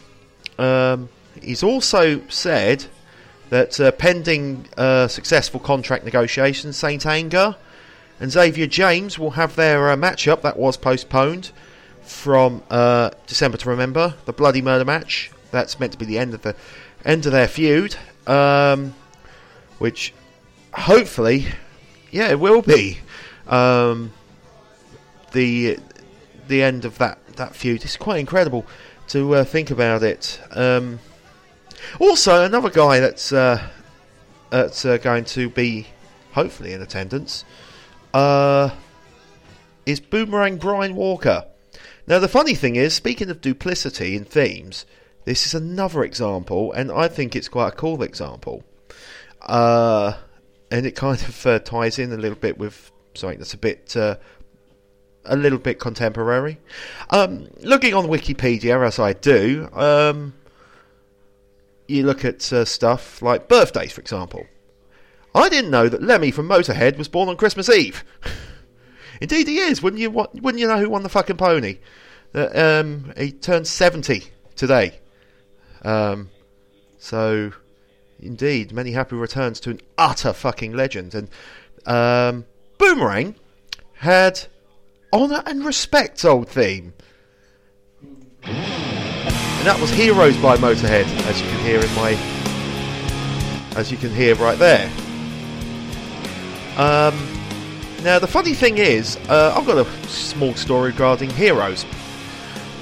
Um, 0.59 1.09
he's 1.41 1.63
also 1.63 2.21
said 2.29 2.85
that 3.49 3.79
uh, 3.79 3.91
pending 3.91 4.67
uh, 4.77 5.07
successful 5.07 5.59
contract 5.59 6.05
negotiations, 6.05 6.77
Saint 6.77 7.05
Anger 7.05 7.55
and 8.19 8.31
Xavier 8.31 8.67
James 8.67 9.19
will 9.19 9.31
have 9.31 9.55
their 9.55 9.89
uh, 9.89 9.95
matchup 9.95 10.41
that 10.43 10.57
was 10.57 10.77
postponed 10.77 11.51
from 12.05 12.63
uh, 12.69 13.09
December 13.27 13.57
to 13.57 13.69
Remember, 13.69 14.15
the 14.25 14.33
Bloody 14.33 14.61
Murder 14.61 14.85
match. 14.85 15.31
That's 15.51 15.79
meant 15.79 15.91
to 15.93 15.97
be 15.97 16.05
the 16.05 16.17
end 16.17 16.33
of 16.33 16.41
the 16.41 16.55
end 17.03 17.25
of 17.25 17.31
their 17.31 17.47
feud, 17.47 17.95
um, 18.27 18.93
which 19.79 20.13
hopefully, 20.73 21.47
yeah, 22.11 22.29
it 22.29 22.39
will 22.39 22.61
be 22.61 22.99
um, 23.47 24.11
the 25.31 25.79
the 26.47 26.61
end 26.61 26.85
of 26.85 26.97
that 26.97 27.19
that 27.35 27.55
feud. 27.55 27.83
It's 27.83 27.97
quite 27.97 28.19
incredible 28.19 28.65
to 29.09 29.35
uh, 29.35 29.43
think 29.43 29.71
about 29.71 30.03
it. 30.03 30.39
Um, 30.51 30.99
also, 31.99 32.43
another 32.43 32.69
guy 32.69 32.99
that's 32.99 33.31
uh, 33.31 33.69
that's 34.49 34.85
uh, 34.85 34.97
going 34.97 35.25
to 35.25 35.49
be 35.49 35.87
hopefully 36.33 36.73
in 36.73 36.81
attendance 36.81 37.45
uh, 38.13 38.69
is 39.85 39.99
Boomerang 39.99 40.57
Brian 40.57 40.95
Walker. 40.95 41.45
Now, 42.07 42.19
the 42.19 42.27
funny 42.27 42.53
thing 42.53 42.75
is, 42.75 42.93
speaking 42.93 43.29
of 43.29 43.41
duplicity 43.41 44.15
in 44.15 44.25
themes, 44.25 44.85
this 45.25 45.45
is 45.45 45.55
another 45.55 46.03
example, 46.03 46.71
and 46.71 46.91
I 46.91 47.07
think 47.07 47.35
it's 47.35 47.49
quite 47.49 47.69
a 47.69 47.75
cool 47.75 48.03
example. 48.03 48.63
Uh, 49.41 50.13
and 50.69 50.85
it 50.85 50.95
kind 50.95 51.19
of 51.19 51.45
uh, 51.45 51.59
ties 51.59 51.97
in 51.97 52.11
a 52.11 52.17
little 52.17 52.37
bit 52.37 52.57
with 52.57 52.91
something 53.15 53.39
that's 53.39 53.53
a 53.53 53.57
bit. 53.57 53.95
Uh, 53.95 54.17
a 55.27 55.35
little 55.35 55.57
bit 55.57 55.79
contemporary. 55.79 56.59
Um, 57.09 57.47
looking 57.61 57.95
on 57.95 58.05
Wikipedia, 58.05 58.85
as 58.85 58.99
I 58.99 59.13
do, 59.13 59.67
um, 59.73 60.35
you 61.87 62.03
look 62.03 62.23
at 62.23 62.51
uh, 62.53 62.63
stuff 62.65 63.23
like 63.23 63.47
birthdays, 63.47 63.91
for 63.91 64.01
example. 64.01 64.45
I 65.33 65.49
didn't 65.49 65.71
know 65.71 65.89
that 65.89 66.03
Lemmy 66.03 66.31
from 66.31 66.47
Motorhead 66.47 66.97
was 66.97 67.07
born 67.07 67.27
on 67.27 67.37
Christmas 67.37 67.69
Eve. 67.69 68.03
Indeed, 69.25 69.47
he 69.47 69.57
is. 69.57 69.81
Wouldn't 69.81 69.99
you? 69.99 70.11
Wouldn't 70.11 70.59
you 70.59 70.67
know 70.67 70.77
who 70.77 70.87
won 70.87 71.01
the 71.01 71.09
fucking 71.09 71.37
pony? 71.37 71.79
Uh, 72.35 72.49
um, 72.53 73.11
he 73.17 73.31
turned 73.31 73.65
seventy 73.65 74.25
today. 74.55 74.99
Um, 75.81 76.29
so, 76.99 77.51
indeed, 78.19 78.71
many 78.71 78.91
happy 78.91 79.15
returns 79.15 79.59
to 79.61 79.71
an 79.71 79.81
utter 79.97 80.31
fucking 80.31 80.73
legend. 80.73 81.15
And 81.15 81.29
um, 81.87 82.45
Boomerang 82.77 83.33
had 83.95 84.45
honour 85.11 85.41
and 85.47 85.65
respect 85.65 86.23
old 86.23 86.47
theme. 86.47 86.93
And 88.43 89.65
that 89.65 89.79
was 89.81 89.89
Heroes 89.89 90.37
by 90.37 90.55
Motorhead, 90.57 91.07
as 91.25 91.41
you 91.41 91.47
can 91.47 91.65
hear 91.65 91.79
in 91.79 91.95
my 91.95 92.11
as 93.75 93.91
you 93.91 93.97
can 93.97 94.13
hear 94.13 94.35
right 94.35 94.59
there. 94.59 94.87
Um, 96.77 97.34
now, 98.05 98.19
the 98.19 98.27
funny 98.27 98.53
thing 98.53 98.77
is, 98.77 99.17
uh, 99.29 99.55
I've 99.57 99.65
got 99.65 99.79
a 99.79 100.07
small 100.07 100.53
story 100.53 100.91
regarding 100.91 101.31
Heroes. 101.31 101.87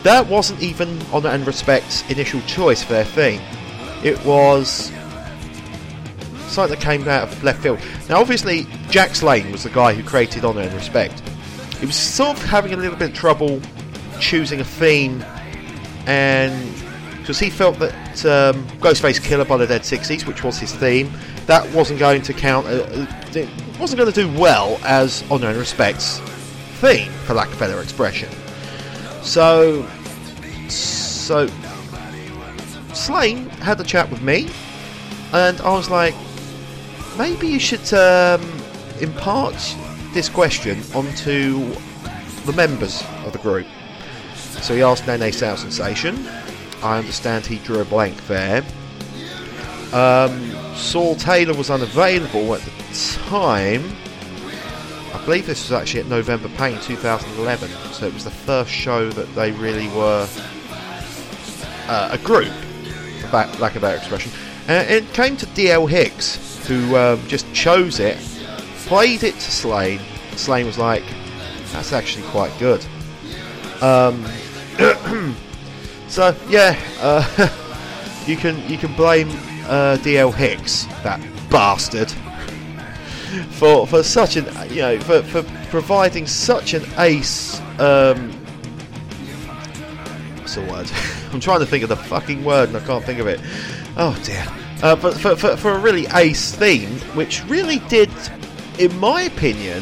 That 0.03 0.27
wasn't 0.27 0.62
even 0.62 1.01
Honour 1.13 1.30
and 1.30 1.48
Respect's 1.48 2.03
initial 2.10 2.42
choice 2.42 2.84
for 2.84 2.92
their 2.92 3.06
theme. 3.06 3.42
It 4.03 4.22
was 4.25 4.92
something 6.48 6.77
that 6.77 6.84
came 6.84 7.08
out 7.08 7.24
of 7.30 7.42
left 7.42 7.63
field. 7.63 7.80
Now, 8.10 8.20
obviously, 8.20 8.68
Jack 8.89 9.15
Slane 9.15 9.50
was 9.53 9.63
the 9.63 9.70
guy 9.70 9.94
who 9.94 10.03
created 10.03 10.44
Honour 10.44 10.60
and 10.60 10.74
Respect. 10.74 11.22
He 11.80 11.86
was 11.86 11.96
sort 11.96 12.38
of 12.38 12.44
having 12.44 12.74
a 12.74 12.77
little 12.77 12.98
bit 12.98 13.12
of 13.12 13.15
trouble 13.15 13.62
choosing 14.20 14.60
a 14.60 14.65
theme, 14.65 15.24
and 16.06 16.75
because 17.18 17.39
he 17.39 17.50
felt 17.50 17.80
that 17.80 18.25
um, 18.25 18.68
Ghostface 18.80 19.24
Killer 19.24 19.46
by 19.46 19.56
the 19.56 19.68
Dead 19.68 19.84
60s, 19.84 20.27
which 20.27 20.44
was 20.44 20.60
his 20.60 20.75
theme, 20.75 21.10
that 21.47 21.69
wasn't 21.73 22.00
going 22.00 22.21
to 22.23 22.33
count. 22.33 22.67
Uh, 22.67 23.05
it 23.33 23.50
wasn't 23.79 24.00
going 24.00 24.12
to 24.12 24.23
do 24.23 24.39
well 24.39 24.79
as 24.83 25.23
Honour 25.29 25.50
and 25.50 25.57
Respect's 25.57 26.19
theme, 26.79 27.12
for 27.25 27.33
lack 27.33 27.51
of 27.51 27.59
better 27.59 27.81
expression. 27.81 28.29
So, 29.21 29.88
so 30.69 31.47
Slane 32.93 33.50
had 33.50 33.79
a 33.79 33.83
chat 33.83 34.09
with 34.09 34.21
me, 34.21 34.50
and 35.33 35.59
I 35.62 35.73
was 35.73 35.89
like, 35.89 36.15
maybe 37.17 37.47
you 37.47 37.59
should 37.59 37.93
um, 37.93 38.41
impart 39.01 39.55
this 40.13 40.29
question 40.29 40.81
onto 40.93 41.73
the 42.45 42.53
members 42.53 43.03
of 43.25 43.33
the 43.33 43.39
group. 43.39 43.67
So 44.35 44.75
he 44.75 44.81
asked 44.81 45.07
Nene 45.07 45.31
Sound 45.31 45.59
Sensation. 45.59 46.27
I 46.81 47.00
understand 47.00 47.45
he 47.45 47.57
drew 47.59 47.79
a 47.79 47.85
blank 47.85 48.27
there. 48.27 48.63
Um, 49.93 50.75
Saul 50.75 51.15
Taylor 51.15 51.53
was 51.53 51.69
unavailable 51.69 52.55
at 52.55 52.62
the 52.62 53.15
time. 53.27 53.95
I 55.13 55.23
believe 55.23 55.45
this 55.45 55.69
was 55.69 55.71
actually 55.71 56.00
at 56.00 56.07
November 56.07 56.50
Pain 56.50 56.79
2011, 56.79 57.69
so 57.93 58.07
it 58.07 58.13
was 58.13 58.23
the 58.23 58.31
first 58.31 58.71
show 58.71 59.09
that 59.12 59.33
they 59.35 59.51
really 59.51 59.88
were 59.89 60.27
uh, 61.88 62.09
a 62.12 62.17
group, 62.17 62.51
for 63.21 63.27
lack 63.59 63.75
of 63.75 63.83
better 63.83 63.97
expression. 63.97 64.31
And 64.67 64.89
it 64.89 65.13
came 65.13 65.38
to 65.38 65.45
DL 65.45 65.88
Hicks, 65.88 66.65
who 66.67 66.95
um, 66.95 67.21
just 67.27 67.51
chose 67.53 68.00
it, 68.00 68.17
played 68.88 69.23
it 69.23 69.35
to 69.35 69.51
Slane. 69.51 70.01
Slane 70.35 70.65
was 70.65 70.79
like, 70.79 71.03
"That's 71.71 71.93
actually 71.93 72.25
quite 72.29 72.57
good." 72.57 72.83
Um, 73.79 74.25
so 76.07 76.35
yeah, 76.50 76.79
uh, 77.00 77.50
you 78.25 78.38
can 78.38 78.67
you 78.67 78.79
can 78.79 78.93
blame 78.95 79.29
uh, 79.65 79.98
DL 80.01 80.34
Hicks, 80.34 80.86
that 81.03 81.20
bastard, 81.50 82.12
for 83.51 83.88
for 83.88 84.03
such 84.03 84.36
an 84.36 84.46
you 84.70 84.82
know 84.82 85.00
for, 85.00 85.22
for 85.24 85.43
providing 85.70 86.27
such 86.27 86.74
an 86.74 86.84
ace. 86.98 87.60
Um, 87.79 88.32
what's 90.39 90.55
the 90.55 90.62
word? 90.62 90.89
I'm 91.34 91.39
trying 91.39 91.60
to 91.62 91.65
think 91.65 91.84
of 91.84 91.89
the 91.89 91.96
fucking 91.96 92.43
word 92.43 92.70
and 92.70 92.77
I 92.77 92.86
can't 92.86 93.03
think 93.03 93.20
of 93.20 93.27
it. 93.27 93.39
Oh 93.98 94.20
dear. 94.24 94.46
Uh, 94.84 94.98
but 94.98 95.13
for, 95.13 95.36
for, 95.36 95.55
for 95.55 95.72
a 95.72 95.79
really 95.79 96.05
ace 96.13 96.53
theme, 96.53 97.00
which 97.15 97.43
really 97.46 97.79
did, 97.88 98.10
in 98.77 98.96
my 99.00 99.22
opinion, 99.22 99.82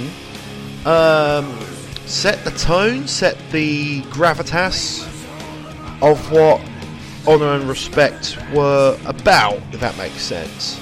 um, 0.86 1.60
set 2.06 2.44
the 2.44 2.52
tone, 2.52 3.08
set 3.08 3.36
the 3.52 4.02
gravitas 4.04 5.02
of 6.02 6.32
what 6.32 6.62
honour 7.28 7.54
and 7.54 7.70
respect 7.70 8.38
were 8.54 8.98
about, 9.06 9.62
if 9.72 9.80
that 9.80 9.98
makes 9.98 10.22
sense. 10.22 10.80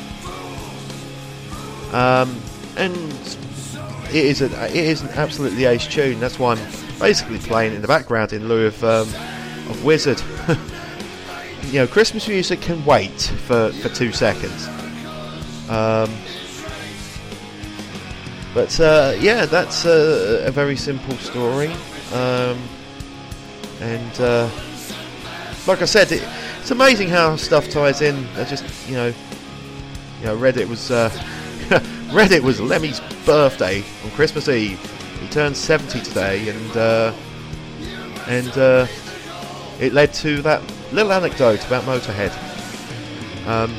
Um, 1.94 2.40
and 2.78 2.94
it 4.10 4.26
is, 4.26 4.42
a, 4.42 4.66
it 4.68 4.76
is 4.76 5.02
an 5.02 5.10
absolutely 5.10 5.66
ace 5.66 5.88
tune. 5.88 6.20
That's 6.20 6.40
why 6.40 6.54
I'm 6.56 7.00
basically 7.00 7.40
playing 7.40 7.74
in 7.76 7.82
the 7.82 7.88
background 7.88 8.34
in 8.34 8.48
lieu 8.48 8.68
of, 8.68 8.84
um, 8.84 9.08
of 9.70 9.84
Wizzard. 9.84 10.22
you 11.72 11.80
know, 11.80 11.88
Christmas 11.88 12.28
music 12.28 12.62
can 12.62 12.84
wait 12.86 13.22
for, 13.22 13.72
for 13.74 13.90
two 13.90 14.12
seconds. 14.12 14.68
Um, 15.70 16.10
but 18.54 18.80
uh, 18.80 19.16
yeah, 19.20 19.46
that's 19.46 19.86
a, 19.86 20.46
a, 20.48 20.52
very 20.52 20.76
simple 20.76 21.16
story. 21.18 21.72
Um, 22.12 22.60
and 23.80 24.20
uh, 24.20 24.50
like 25.70 25.84
I 25.84 25.86
said, 25.86 26.12
it, 26.12 26.28
it's 26.60 26.72
amazing 26.72 27.10
how 27.10 27.36
stuff 27.36 27.70
ties 27.70 28.02
in. 28.02 28.26
I 28.36 28.44
just, 28.44 28.66
you 28.90 28.96
know, 28.96 29.14
you 30.20 30.26
know, 30.26 30.36
Reddit 30.36 30.68
was 30.68 30.90
uh, 30.90 31.10
Reddit 32.10 32.42
was 32.42 32.60
Lemmy's 32.60 33.00
birthday 33.24 33.84
on 34.04 34.10
Christmas 34.12 34.50
Eve. 34.50 34.80
He 35.22 35.28
turned 35.28 35.56
70 35.56 36.02
today, 36.02 36.50
and 36.50 36.78
uh, 36.78 37.14
and 38.26 38.50
uh, 38.58 38.88
it 39.80 39.94
led 39.94 40.12
to 40.16 40.42
that 40.42 40.64
little 40.92 41.14
anecdote 41.14 41.64
about 41.68 41.84
Motorhead. 41.84 42.34
Um, 43.48 43.78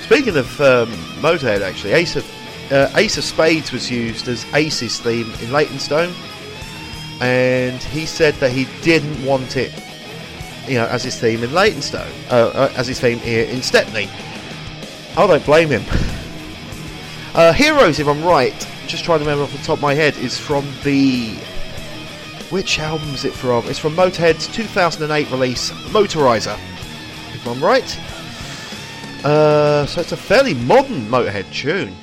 speaking 0.00 0.38
of 0.38 0.60
um, 0.62 0.90
Motorhead, 1.20 1.60
actually, 1.60 1.92
Ace 1.92 2.16
of 2.16 2.24
uh, 2.72 2.90
Ace 2.96 3.18
of 3.18 3.24
Spades 3.24 3.72
was 3.72 3.90
used 3.90 4.26
as 4.26 4.46
Ace's 4.54 4.98
theme 5.00 5.30
in 5.42 5.52
Leytonstone, 5.52 6.14
and 7.20 7.82
he 7.82 8.06
said 8.06 8.32
that 8.36 8.52
he 8.52 8.66
didn't 8.80 9.22
want 9.26 9.58
it, 9.58 9.70
you 10.68 10.74
know, 10.74 10.86
as 10.86 11.02
his 11.02 11.18
theme 11.18 11.42
in 11.42 11.52
Leytonstone, 11.52 12.12
uh, 12.30 12.52
uh, 12.54 12.72
as 12.76 12.86
his 12.86 13.00
theme 13.00 13.18
here 13.18 13.46
in 13.46 13.62
Stepney. 13.62 14.08
I 15.16 15.26
don't 15.26 15.44
blame 15.44 15.68
him. 15.70 15.84
Uh, 17.34 17.52
Heroes, 17.52 18.00
if 18.00 18.08
I'm 18.08 18.24
right, 18.24 18.68
just 18.88 19.04
trying 19.04 19.20
to 19.20 19.24
remember 19.24 19.44
off 19.44 19.52
the 19.52 19.58
top 19.58 19.76
of 19.76 19.82
my 19.82 19.94
head, 19.94 20.16
is 20.16 20.36
from 20.36 20.66
the. 20.82 21.36
Which 22.50 22.80
album 22.80 23.14
is 23.14 23.24
it 23.24 23.32
from? 23.32 23.68
It's 23.68 23.78
from 23.78 23.94
Motorhead's 23.94 24.48
2008 24.48 25.30
release, 25.30 25.70
Motorizer, 25.92 26.58
if 27.34 27.46
I'm 27.46 27.62
right. 27.62 27.96
Uh, 29.24 29.86
so 29.86 30.00
it's 30.00 30.10
a 30.10 30.16
fairly 30.16 30.54
modern 30.54 31.06
Motorhead 31.06 31.52
tune. 31.52 31.94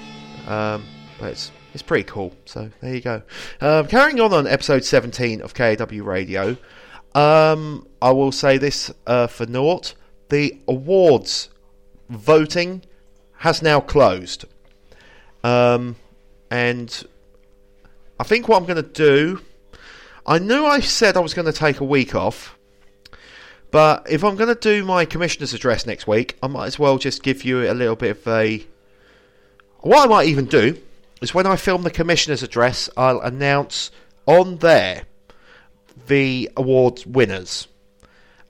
Um, 0.48 0.86
but 1.20 1.32
it's 1.32 1.52
it's 1.74 1.84
pretty 1.84 2.06
cool. 2.06 2.34
So 2.46 2.70
there 2.80 2.96
you 2.96 3.02
go. 3.02 3.22
Um, 3.60 3.88
carrying 3.88 4.22
on 4.22 4.32
on 4.32 4.48
episode 4.48 4.86
17 4.86 5.42
of 5.42 5.54
KAW 5.54 6.04
Radio, 6.04 6.56
um, 7.16 7.88
I 8.02 8.12
will 8.12 8.32
say 8.32 8.58
this 8.58 8.92
uh, 9.08 9.28
for 9.28 9.48
naught: 9.48 9.96
the 10.30 10.60
awards 10.68 11.50
voting 12.10 12.84
has 13.38 13.62
now 13.64 13.80
closed, 13.80 14.46
um, 15.44 15.96
and 16.52 17.04
I 18.20 18.24
think 18.24 18.48
what 18.48 18.58
I'm 18.58 18.66
going 18.66 18.84
to 18.84 18.90
do. 18.90 19.42
I 20.28 20.40
knew 20.40 20.66
I 20.66 20.80
said 20.80 21.18
I 21.18 21.20
was 21.20 21.36
going 21.36 21.46
to 21.46 21.54
take 21.54 21.80
a 21.80 21.84
week 21.84 22.16
off. 22.16 22.58
But 23.70 24.10
if 24.10 24.24
I'm 24.24 24.36
going 24.38 24.54
to 24.54 24.60
do 24.60 24.84
my 24.86 25.06
commissioner's 25.06 25.54
address 25.54 25.86
next 25.86 26.08
week, 26.08 26.38
I 26.42 26.48
might 26.48 26.66
as 26.66 26.80
well 26.80 26.98
just 26.98 27.22
give 27.22 27.44
you 27.44 27.70
a 27.70 27.74
little 27.74 27.96
bit 27.96 28.12
of 28.12 28.28
a 28.28 28.66
what 29.82 30.06
I 30.06 30.10
might 30.10 30.28
even 30.28 30.46
do 30.46 30.82
is 31.22 31.34
when 31.34 31.46
I 31.46 31.56
film 31.58 31.84
the 31.84 31.92
commissioner's 31.92 32.42
address, 32.42 32.90
I'll 32.98 33.20
announce 33.20 33.92
on 34.26 34.58
there 34.58 35.04
the 36.08 36.50
awards 36.56 37.06
winners. 37.06 37.68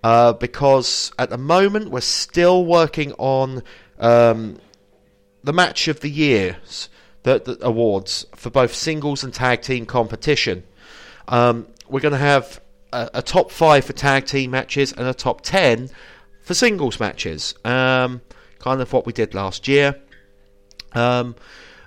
Uh, 0.03 0.33
because 0.33 1.11
at 1.17 1.31
the 1.31 1.37
moment 1.37 1.89
we're 1.89 1.99
still 1.99 2.63
working 2.63 3.11
on 3.13 3.63
um, 3.99 4.57
the 5.43 5.53
match 5.53 5.87
of 5.87 6.01
the 6.01 6.09
years, 6.09 6.89
the, 7.23 7.39
the, 7.39 7.57
awards 7.65 8.25
for 8.35 8.51
both 8.51 8.73
singles 8.73 9.23
and 9.23 9.33
tag 9.33 9.61
team 9.61 9.85
competition. 9.85 10.63
Um, 11.27 11.67
we're 11.89 12.01
going 12.01 12.11
to 12.11 12.19
have 12.19 12.61
a, 12.93 13.09
a, 13.15 13.21
top 13.23 13.49
five 13.49 13.85
for 13.85 13.93
tag 13.93 14.25
team 14.25 14.51
matches 14.51 14.93
and 14.93 15.07
a 15.07 15.13
top 15.13 15.41
ten 15.41 15.89
for 16.43 16.53
singles 16.53 16.99
matches. 16.99 17.55
Um, 17.65 18.21
kind 18.59 18.81
of 18.81 18.93
what 18.93 19.07
we 19.07 19.13
did 19.13 19.33
last 19.33 19.67
year. 19.67 19.99
Um, 20.93 21.35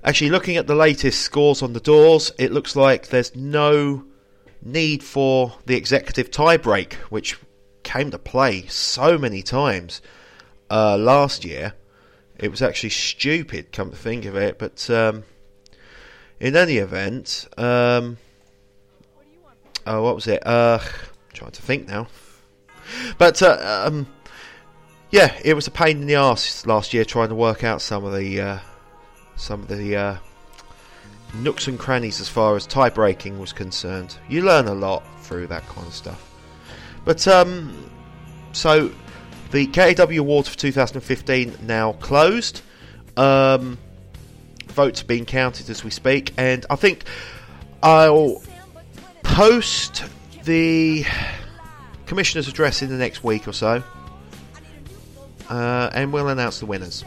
actually, 0.03 0.31
looking 0.31 0.57
at 0.57 0.67
the 0.67 0.75
latest 0.75 1.21
scores 1.21 1.63
on 1.63 1.73
the 1.73 1.81
doors, 1.81 2.33
it 2.39 2.53
looks 2.53 2.75
like 2.75 3.09
there's 3.09 3.35
no 3.37 4.05
need 4.63 5.03
for 5.03 5.55
the 5.67 5.77
executive 5.77 6.31
tiebreak, 6.31 6.95
which 7.11 7.39
came 7.83 8.11
to 8.11 8.19
play 8.19 8.67
so 8.67 9.19
many 9.19 9.43
times 9.43 10.03
uh, 10.71 10.97
last 10.97 11.45
year. 11.45 11.75
It 12.39 12.51
was 12.51 12.63
actually 12.63 12.91
stupid, 12.91 13.73
come 13.73 13.91
to 13.91 13.97
think 13.97 14.25
of 14.25 14.37
it. 14.37 14.59
But 14.59 14.89
um, 14.91 15.25
in 16.39 16.55
any 16.57 16.77
event, 16.77 17.49
um, 17.57 18.19
oh, 19.87 20.03
what 20.03 20.15
was 20.15 20.27
it? 20.27 20.47
Uh, 20.47 20.79
trying 21.33 21.51
to 21.53 21.63
think 21.63 21.89
now. 21.89 22.07
But 23.19 23.43
uh, 23.43 23.85
um, 23.87 24.07
yeah, 25.11 25.37
it 25.45 25.55
was 25.55 25.67
a 25.67 25.71
pain 25.71 26.03
in 26.03 26.07
the 26.07 26.15
ass 26.15 26.67
last 26.67 26.95
year 26.95 27.05
trying 27.05 27.29
to 27.29 27.35
work 27.35 27.65
out 27.65 27.83
some 27.83 28.05
of 28.05 28.15
the 28.15 28.41
uh, 28.41 28.59
some 29.37 29.63
of 29.63 29.69
the 29.69 29.97
uh, 29.97 30.17
nooks 31.35 31.69
and 31.69 31.79
crannies 31.79 32.21
as 32.21 32.29
far 32.29 32.57
as 32.57 32.67
tie 32.67 32.91
breaking 32.91 33.39
was 33.39 33.53
concerned. 33.53 34.17
You 34.29 34.43
learn 34.43 34.67
a 34.67 34.75
lot 34.75 35.05
through 35.23 35.49
that 35.49 35.67
kind 35.69 35.87
of 35.87 35.95
stuff. 35.95 36.25
But 37.05 37.27
um, 37.29 37.91
so 38.53 38.91
the 39.51 39.67
KAW 39.67 40.19
Awards 40.19 40.49
for 40.49 40.59
2015 40.59 41.59
now 41.63 41.93
closed. 41.95 42.63
Um, 43.17 43.79
votes 44.69 45.03
being 45.03 45.27
counted 45.27 45.71
as 45.71 45.83
we 45.83 45.91
speak, 45.91 46.33
and 46.37 46.65
I 46.71 46.77
think 46.77 47.05
I'll 47.83 48.43
post 49.23 50.05
the 50.45 51.05
commissioner's 52.07 52.47
address 52.47 52.83
in 52.83 52.89
the 52.89 52.97
next 52.97 53.25
week 53.25 53.49
or 53.49 53.53
so, 53.53 53.83
uh, 55.49 55.91
and 55.93 56.13
we'll 56.13 56.29
announce 56.29 56.61
the 56.61 56.67
winners. 56.67 57.05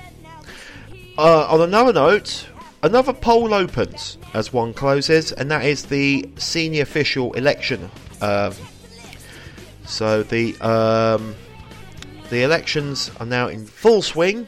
Uh, 1.17 1.47
on 1.47 1.62
another 1.62 1.93
note, 1.93 2.47
another 2.84 3.13
poll 3.13 3.54
opens 3.54 4.17
as 4.34 4.52
one 4.52 4.74
closes, 4.74 5.32
and 5.32 5.50
that 5.52 5.65
is 5.65 5.86
the 5.86 6.30
senior 6.38 6.84
official 6.84 7.34
election. 7.34 7.89
Um, 8.22 8.54
so 9.86 10.24
the 10.24 10.60
um, 10.62 11.36
the 12.30 12.44
elections 12.44 13.12
are 13.20 13.26
now 13.26 13.48
in 13.48 13.65
full 13.65 14.02
swing, 14.02 14.48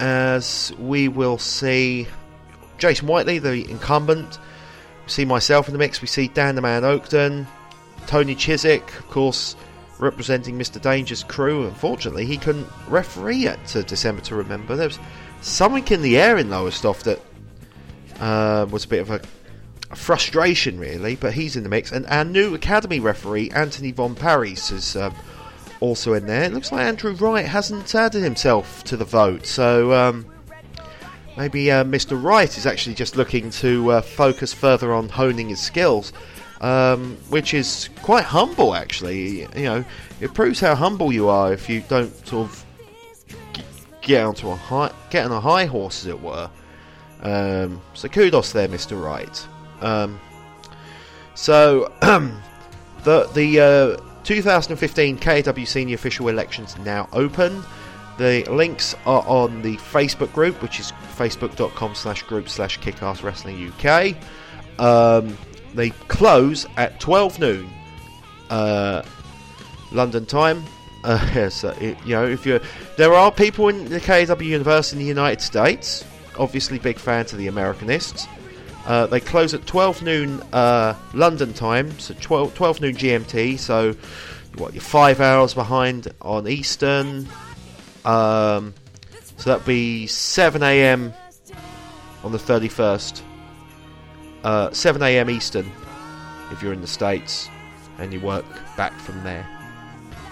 as 0.00 0.72
we 0.78 1.08
will 1.08 1.38
see 1.38 2.06
Jason 2.78 3.08
Whiteley, 3.08 3.38
the 3.38 3.68
incumbent. 3.70 4.38
We 5.04 5.10
see 5.10 5.24
myself 5.24 5.68
in 5.68 5.72
the 5.72 5.78
mix. 5.78 6.00
We 6.00 6.08
see 6.08 6.28
Dan 6.28 6.54
the 6.54 6.60
Man 6.60 6.82
Oakden, 6.82 7.46
Tony 8.06 8.34
Chiswick, 8.34 8.86
of 8.98 9.08
course, 9.08 9.56
representing 9.98 10.58
Mr. 10.58 10.80
Danger's 10.80 11.24
crew. 11.24 11.66
Unfortunately, 11.66 12.26
he 12.26 12.36
couldn't 12.36 12.68
referee 12.88 13.46
it 13.46 13.58
to 13.68 13.82
December 13.82 14.20
to 14.22 14.36
Remember. 14.36 14.76
There 14.76 14.88
was 14.88 14.98
something 15.40 15.86
in 15.88 16.02
the 16.02 16.18
air 16.18 16.36
in 16.36 16.50
Lowestoft 16.50 17.04
that 17.04 17.20
uh, 18.20 18.66
was 18.70 18.84
a 18.84 18.88
bit 18.88 19.00
of 19.00 19.10
a, 19.10 19.20
a, 19.90 19.96
frustration, 19.96 20.78
really. 20.78 21.16
But 21.16 21.34
he's 21.34 21.56
in 21.56 21.62
the 21.62 21.68
mix, 21.68 21.92
and 21.92 22.06
our 22.06 22.24
new 22.24 22.54
academy 22.54 23.00
referee 23.00 23.50
Anthony 23.50 23.92
Von 23.92 24.14
Paris 24.14 24.70
is 24.70 24.96
um, 24.96 25.14
also 25.80 26.14
in 26.14 26.26
there. 26.26 26.44
It 26.44 26.52
looks 26.52 26.72
like 26.72 26.82
Andrew 26.82 27.12
Wright 27.14 27.46
hasn't 27.46 27.94
added 27.94 28.22
himself 28.22 28.84
to 28.84 28.96
the 28.96 29.04
vote, 29.04 29.46
so 29.46 29.92
um, 29.92 30.26
maybe 31.36 31.70
uh, 31.70 31.84
Mr. 31.84 32.20
Wright 32.20 32.56
is 32.56 32.66
actually 32.66 32.94
just 32.94 33.16
looking 33.16 33.50
to 33.50 33.92
uh, 33.92 34.00
focus 34.00 34.52
further 34.52 34.92
on 34.92 35.08
honing 35.08 35.48
his 35.48 35.60
skills. 35.60 36.12
Um, 36.60 37.16
which 37.28 37.54
is 37.54 37.88
quite 38.02 38.24
humble, 38.24 38.74
actually. 38.74 39.42
You 39.42 39.62
know, 39.62 39.84
it 40.20 40.34
proves 40.34 40.58
how 40.58 40.74
humble 40.74 41.12
you 41.12 41.28
are 41.28 41.52
if 41.52 41.68
you 41.68 41.84
don't 41.88 42.10
sort 42.26 42.50
of 42.50 42.64
get 44.08 44.24
onto 44.24 44.48
a 44.48 44.56
high, 44.56 44.90
get 45.10 45.26
on 45.26 45.32
a 45.32 45.40
high 45.40 45.66
horse, 45.66 46.00
as 46.00 46.06
it 46.08 46.20
were. 46.20 46.50
Um, 47.22 47.80
so 47.94 48.08
kudos 48.08 48.52
there, 48.52 48.66
Mister 48.68 48.96
Wright. 48.96 49.46
Um, 49.80 50.18
so 51.34 51.92
the 53.04 53.30
the 53.34 53.60
uh, 53.60 54.24
2015 54.24 55.18
KAW 55.18 55.64
Senior 55.64 55.94
Official 55.94 56.28
Elections 56.28 56.76
now 56.78 57.08
open. 57.12 57.62
The 58.16 58.42
links 58.50 58.96
are 59.06 59.22
on 59.28 59.62
the 59.62 59.76
Facebook 59.76 60.32
group, 60.32 60.60
which 60.60 60.80
is 60.80 60.92
facebook.com 61.16 61.94
slash 61.94 62.24
group 62.24 62.48
slash 62.48 62.80
kickass 62.80 63.22
wrestling 63.22 63.72
UK. 63.72 64.16
Um, 64.80 65.38
they 65.74 65.90
close 65.90 66.66
at 66.76 66.98
12 66.98 67.38
noon 67.38 67.70
uh, 68.50 69.02
London 69.92 70.26
time. 70.26 70.64
Uh, 71.04 71.48
so 71.50 71.74
you 71.80 71.96
know, 72.06 72.26
if 72.26 72.44
you 72.46 72.60
there 72.96 73.14
are 73.14 73.30
people 73.30 73.68
in 73.68 73.86
the 73.86 74.00
KAW 74.00 74.40
universe 74.40 74.92
in 74.92 74.98
the 74.98 75.04
United 75.04 75.40
States, 75.40 76.04
obviously 76.38 76.78
big 76.78 76.98
fans 76.98 77.32
of 77.32 77.38
the 77.38 77.46
Americanists. 77.48 78.28
Uh, 78.86 79.06
they 79.06 79.20
close 79.20 79.52
at 79.52 79.66
12 79.66 80.02
noon 80.02 80.40
uh, 80.52 80.94
London 81.12 81.52
time, 81.52 81.98
so 81.98 82.14
12, 82.20 82.54
12 82.54 82.80
noon 82.80 82.96
GMT. 82.96 83.58
So, 83.58 83.94
what 84.56 84.72
you're 84.72 84.80
five 84.80 85.20
hours 85.20 85.52
behind 85.52 86.08
on 86.22 86.48
Eastern. 86.48 87.28
Um, 88.06 88.72
so 89.36 89.50
that'd 89.50 89.66
be 89.66 90.06
7 90.06 90.62
a.m. 90.62 91.12
on 92.24 92.32
the 92.32 92.38
31st. 92.38 93.20
Uh, 94.42 94.72
7 94.72 95.02
a.m. 95.02 95.28
Eastern 95.28 95.70
if 96.50 96.62
you're 96.62 96.72
in 96.72 96.80
the 96.80 96.86
States, 96.86 97.50
and 97.98 98.12
you 98.12 98.20
work 98.20 98.46
back 98.76 98.98
from 99.00 99.22
there. 99.22 99.57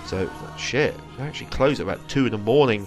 So 0.07 0.31
shit, 0.57 0.95
they 1.16 1.25
actually 1.25 1.49
close 1.49 1.81
at 1.81 1.85
about 1.85 2.07
two 2.09 2.27
in 2.27 2.33
the 2.33 2.38
morning. 2.38 2.87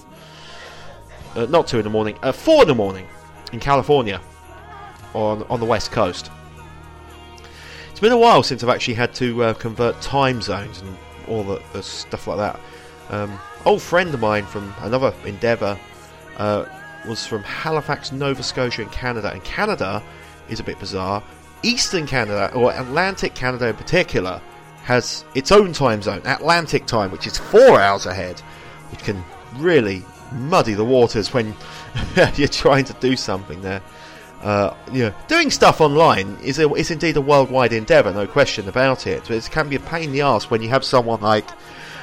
Uh, 1.36 1.46
not 1.46 1.68
two 1.68 1.78
in 1.78 1.84
the 1.84 1.90
morning, 1.90 2.18
uh, 2.24 2.32
four 2.32 2.64
in 2.64 2.68
the 2.68 2.76
morning 2.76 3.08
in 3.54 3.60
California, 3.60 4.20
on 5.14 5.44
on 5.50 5.60
the 5.60 5.66
west 5.66 5.92
coast. 5.92 6.32
It's 7.92 8.00
been 8.00 8.14
a 8.14 8.18
while 8.18 8.44
since 8.44 8.64
I've 8.64 8.70
actually 8.70 8.94
had 8.94 9.14
to 9.16 9.44
uh, 9.44 9.54
convert 9.56 10.00
time 10.02 10.42
zones 10.42 10.82
and 10.82 10.98
all 11.28 11.44
the, 11.44 11.62
the 11.74 11.84
stuff 11.84 12.28
like 12.28 12.38
that. 12.38 12.60
Um, 13.10 13.38
old 13.66 13.82
friend 13.82 14.14
of 14.14 14.22
mine 14.22 14.46
from 14.46 14.74
another 14.80 15.14
endeavour 15.26 15.78
uh, 16.38 16.66
was 17.06 17.28
from 17.28 17.44
Halifax, 17.44 18.12
Nova 18.14 18.42
Scotia, 18.42 18.84
in 18.84 18.90
Canada. 18.90 19.32
And 19.34 19.44
Canada 19.44 20.02
is 20.48 20.60
a 20.60 20.64
bit 20.64 20.80
bizarre. 20.80 21.22
Eastern 21.62 22.08
Canada, 22.08 22.52
or 22.56 22.72
Atlantic 22.72 23.36
Canada 23.36 23.68
in 23.68 23.76
particular, 23.76 24.42
has 24.90 25.24
its 25.36 25.52
own 25.52 25.72
time 25.72 26.02
zone, 26.02 26.20
Atlantic 26.26 26.88
time, 26.88 27.12
which 27.12 27.28
is 27.28 27.38
four 27.38 27.80
hours 27.80 28.08
ahead, 28.08 28.40
which 28.90 29.04
can 29.04 29.24
really 29.58 30.04
muddy 30.32 30.74
the 30.74 30.84
waters 30.84 31.32
when 31.32 31.54
you're 32.36 32.48
trying 32.48 32.84
to 32.86 32.94
do 32.94 33.16
something 33.16 33.62
there. 33.62 33.84
Uh, 34.42 34.76
you 34.92 35.04
know, 35.04 35.14
doing 35.28 35.52
stuff 35.52 35.80
online 35.80 36.36
is 36.44 36.58
a, 36.58 36.74
is 36.74 36.90
indeed 36.90 37.16
a 37.18 37.22
worldwide 37.22 37.72
endeavour, 37.72 38.12
no 38.12 38.26
question 38.26 38.68
about 38.68 39.06
it. 39.06 39.22
But 39.28 39.32
it 39.38 39.52
can 39.52 39.70
be 39.70 39.76
a 39.76 39.80
pain 39.80 40.06
in 40.06 40.12
the 40.12 40.22
ass 40.22 40.50
when 40.50 40.64
you 40.64 40.70
have 40.70 40.84
someone 40.84 41.22
like, 41.22 41.48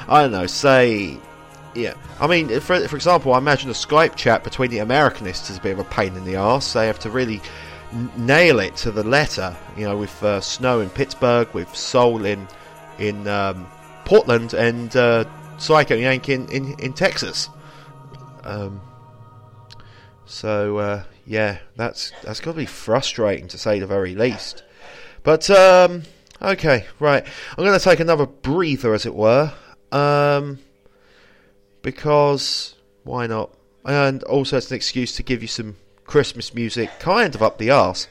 I 0.07 0.21
don't 0.21 0.31
know, 0.31 0.47
say, 0.47 1.17
yeah. 1.75 1.95
I 2.21 2.27
mean, 2.27 2.47
for 2.61 2.87
for 2.87 2.95
example, 2.95 3.33
I 3.33 3.37
imagine 3.37 3.69
a 3.69 3.73
Skype 3.73 4.15
chat 4.15 4.45
between 4.45 4.71
the 4.71 4.77
Americanists 4.77 5.49
is 5.49 5.57
a 5.57 5.61
bit 5.61 5.73
of 5.73 5.79
a 5.79 5.83
pain 5.83 6.15
in 6.15 6.23
the 6.23 6.37
ass. 6.37 6.71
They 6.71 6.87
have 6.87 6.99
to 6.99 7.09
really 7.09 7.41
n- 7.91 8.09
nail 8.15 8.59
it 8.59 8.77
to 8.77 8.91
the 8.91 9.03
letter. 9.03 9.57
You 9.75 9.89
know, 9.89 9.97
with 9.97 10.23
uh, 10.23 10.39
snow 10.39 10.79
in 10.79 10.89
Pittsburgh, 10.89 11.53
with 11.53 11.75
Soul 11.75 12.23
in 12.23 12.47
in 12.99 13.27
um, 13.27 13.67
Portland, 14.05 14.53
and 14.53 14.95
uh, 14.95 15.25
Psycho 15.57 15.95
Yank 15.95 16.29
in, 16.29 16.49
in, 16.49 16.79
in 16.79 16.93
Texas. 16.93 17.49
Um, 18.43 18.81
so 20.25 20.77
uh, 20.77 21.03
yeah, 21.25 21.59
that's 21.75 22.11
that's 22.23 22.39
got 22.39 22.51
to 22.51 22.57
be 22.57 22.65
frustrating 22.65 23.47
to 23.49 23.57
say 23.57 23.79
the 23.79 23.87
very 23.87 24.15
least. 24.15 24.63
But 25.23 25.49
um, 25.49 26.03
okay, 26.41 26.85
right, 26.99 27.25
I'm 27.57 27.65
going 27.65 27.77
to 27.77 27.83
take 27.83 27.99
another 27.99 28.25
breather, 28.25 28.93
as 28.93 29.05
it 29.05 29.13
were, 29.13 29.53
um, 29.91 30.59
because 31.81 32.75
why 33.03 33.27
not? 33.27 33.51
And 33.83 34.23
also, 34.23 34.57
it's 34.57 34.69
an 34.69 34.75
excuse 34.75 35.15
to 35.15 35.23
give 35.23 35.41
you 35.41 35.47
some 35.47 35.77
Christmas 36.05 36.53
music, 36.53 36.91
kind 36.99 37.35
of 37.35 37.41
up 37.41 37.57
the 37.57 37.71
arse. 37.71 38.07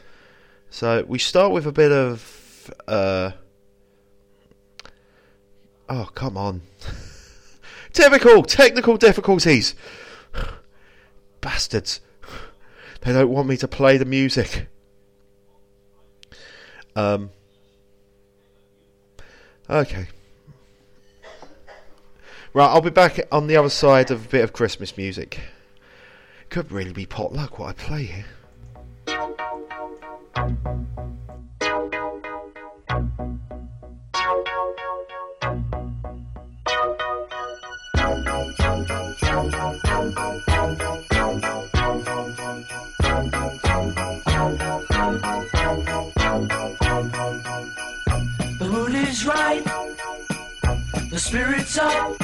So 0.70 1.04
we 1.06 1.18
start 1.18 1.52
with 1.52 1.66
a 1.66 1.72
bit 1.72 1.92
of. 1.92 2.72
Uh, 2.86 3.32
oh 5.88 6.08
come 6.14 6.36
on! 6.36 6.62
Typical 7.92 8.42
technical 8.42 8.96
difficulties. 8.96 9.74
Bastards. 11.40 12.00
They 13.02 13.12
don't 13.12 13.30
want 13.30 13.48
me 13.48 13.56
to 13.58 13.68
play 13.68 13.96
the 13.96 14.04
music. 14.04 14.66
Um. 16.94 17.30
Okay. 19.68 20.08
Right, 22.52 22.68
I'll 22.68 22.80
be 22.80 22.90
back 22.90 23.20
on 23.30 23.48
the 23.48 23.56
other 23.56 23.68
side 23.68 24.10
of 24.10 24.24
a 24.24 24.28
bit 24.28 24.42
of 24.42 24.54
Christmas 24.54 24.96
music. 24.96 25.40
Could 26.48 26.72
really 26.72 26.92
be 26.92 27.04
potluck 27.04 27.58
what 27.58 27.68
I 27.68 27.72
play 27.74 28.04
here. 28.04 28.24
The 39.46 39.52
mood 48.68 48.94
is 48.94 49.24
right. 49.24 49.62
The 51.10 51.18
spirit's 51.18 51.78
up. 51.78 52.16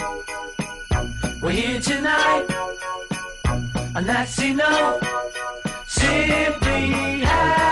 We're 1.41 1.51
here 1.51 1.81
tonight. 1.81 2.47
And 3.95 4.07
that's 4.07 4.43
enough. 4.43 5.01
Simply 5.87 7.21
having 7.21 7.72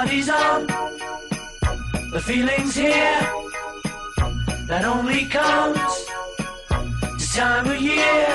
party's 0.00 0.30
on. 0.30 0.66
The 2.12 2.22
feeling's 2.24 2.74
here. 2.74 3.20
That 4.70 4.84
only 4.86 5.26
comes 5.26 5.92
this 7.18 7.34
time 7.36 7.66
of 7.68 7.78
year. 7.78 8.28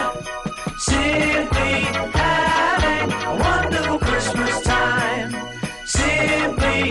Simply 0.78 1.76
having 2.22 3.08
a 3.32 3.36
wonderful 3.48 3.98
Christmas 3.98 4.62
time. 4.62 5.32
Simply 5.86 6.82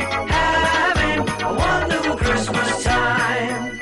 having 0.41 1.21
a 1.51 1.53
wonderful 1.67 2.17
Christmas 2.17 2.83
time. 2.83 3.79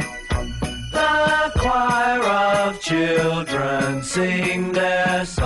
The 0.98 1.52
choir 1.62 2.22
of 2.22 2.80
children 2.82 4.02
sing 4.02 4.72
their 4.72 5.24
song. 5.24 5.41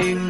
Children 0.00 0.29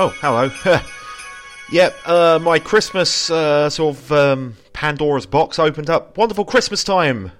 Oh, 0.00 0.14
hello. 0.20 0.48
yep, 1.72 1.96
uh, 2.06 2.38
my 2.40 2.60
Christmas 2.60 3.30
uh, 3.30 3.68
sort 3.68 3.96
of 3.96 4.12
um, 4.12 4.56
Pandora's 4.72 5.26
box 5.26 5.58
opened 5.58 5.90
up. 5.90 6.16
Wonderful 6.16 6.44
Christmas 6.44 6.84
Time 6.84 7.32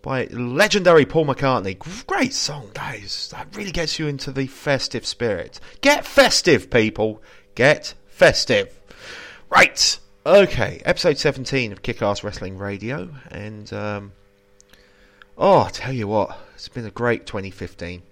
by 0.00 0.24
legendary 0.30 1.04
Paul 1.04 1.26
McCartney. 1.26 1.78
Great 2.06 2.32
song, 2.32 2.70
guys. 2.72 3.28
That 3.32 3.54
really 3.54 3.70
gets 3.70 3.98
you 3.98 4.06
into 4.08 4.32
the 4.32 4.46
festive 4.46 5.04
spirit. 5.04 5.60
Get 5.82 6.06
festive, 6.06 6.70
people. 6.70 7.22
Get 7.54 7.92
festive. 8.06 8.80
Right. 9.50 9.98
Okay, 10.24 10.80
episode 10.86 11.18
17 11.18 11.70
of 11.70 11.82
Kick 11.82 12.00
Ass 12.00 12.24
Wrestling 12.24 12.56
Radio. 12.56 13.10
And, 13.30 13.70
um, 13.74 14.12
oh, 15.36 15.64
I 15.64 15.68
tell 15.68 15.92
you 15.92 16.08
what, 16.08 16.38
it's 16.54 16.68
been 16.68 16.86
a 16.86 16.90
great 16.90 17.26
2015 17.26 18.04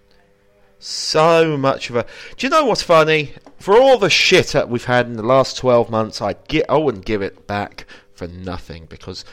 so 0.79 1.57
much 1.57 1.91
of 1.91 1.97
a. 1.97 2.07
Do 2.37 2.47
you 2.47 2.51
know 2.51 2.65
what's 2.65 2.83
funny? 2.83 3.35
For 3.59 3.77
all 3.77 3.99
the 3.99 4.11
shit 4.11 4.49
that 4.49 4.69
we've 4.69 4.85
had 4.85 5.07
in 5.07 5.15
the 5.15 5.23
last 5.23 5.57
12 5.57 5.91
months, 5.91 6.23
I'd 6.23 6.47
get, 6.47 6.67
I 6.69 6.77
wouldn't 6.77 7.05
give 7.05 7.23
it 7.23 7.47
back 7.47 7.87
for 8.15 8.29
nothing 8.29 8.87
because 8.87 9.25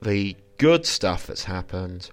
the 0.00 0.36
good 0.56 0.86
stuff 0.86 1.26
that's 1.26 1.44
happened, 1.44 2.10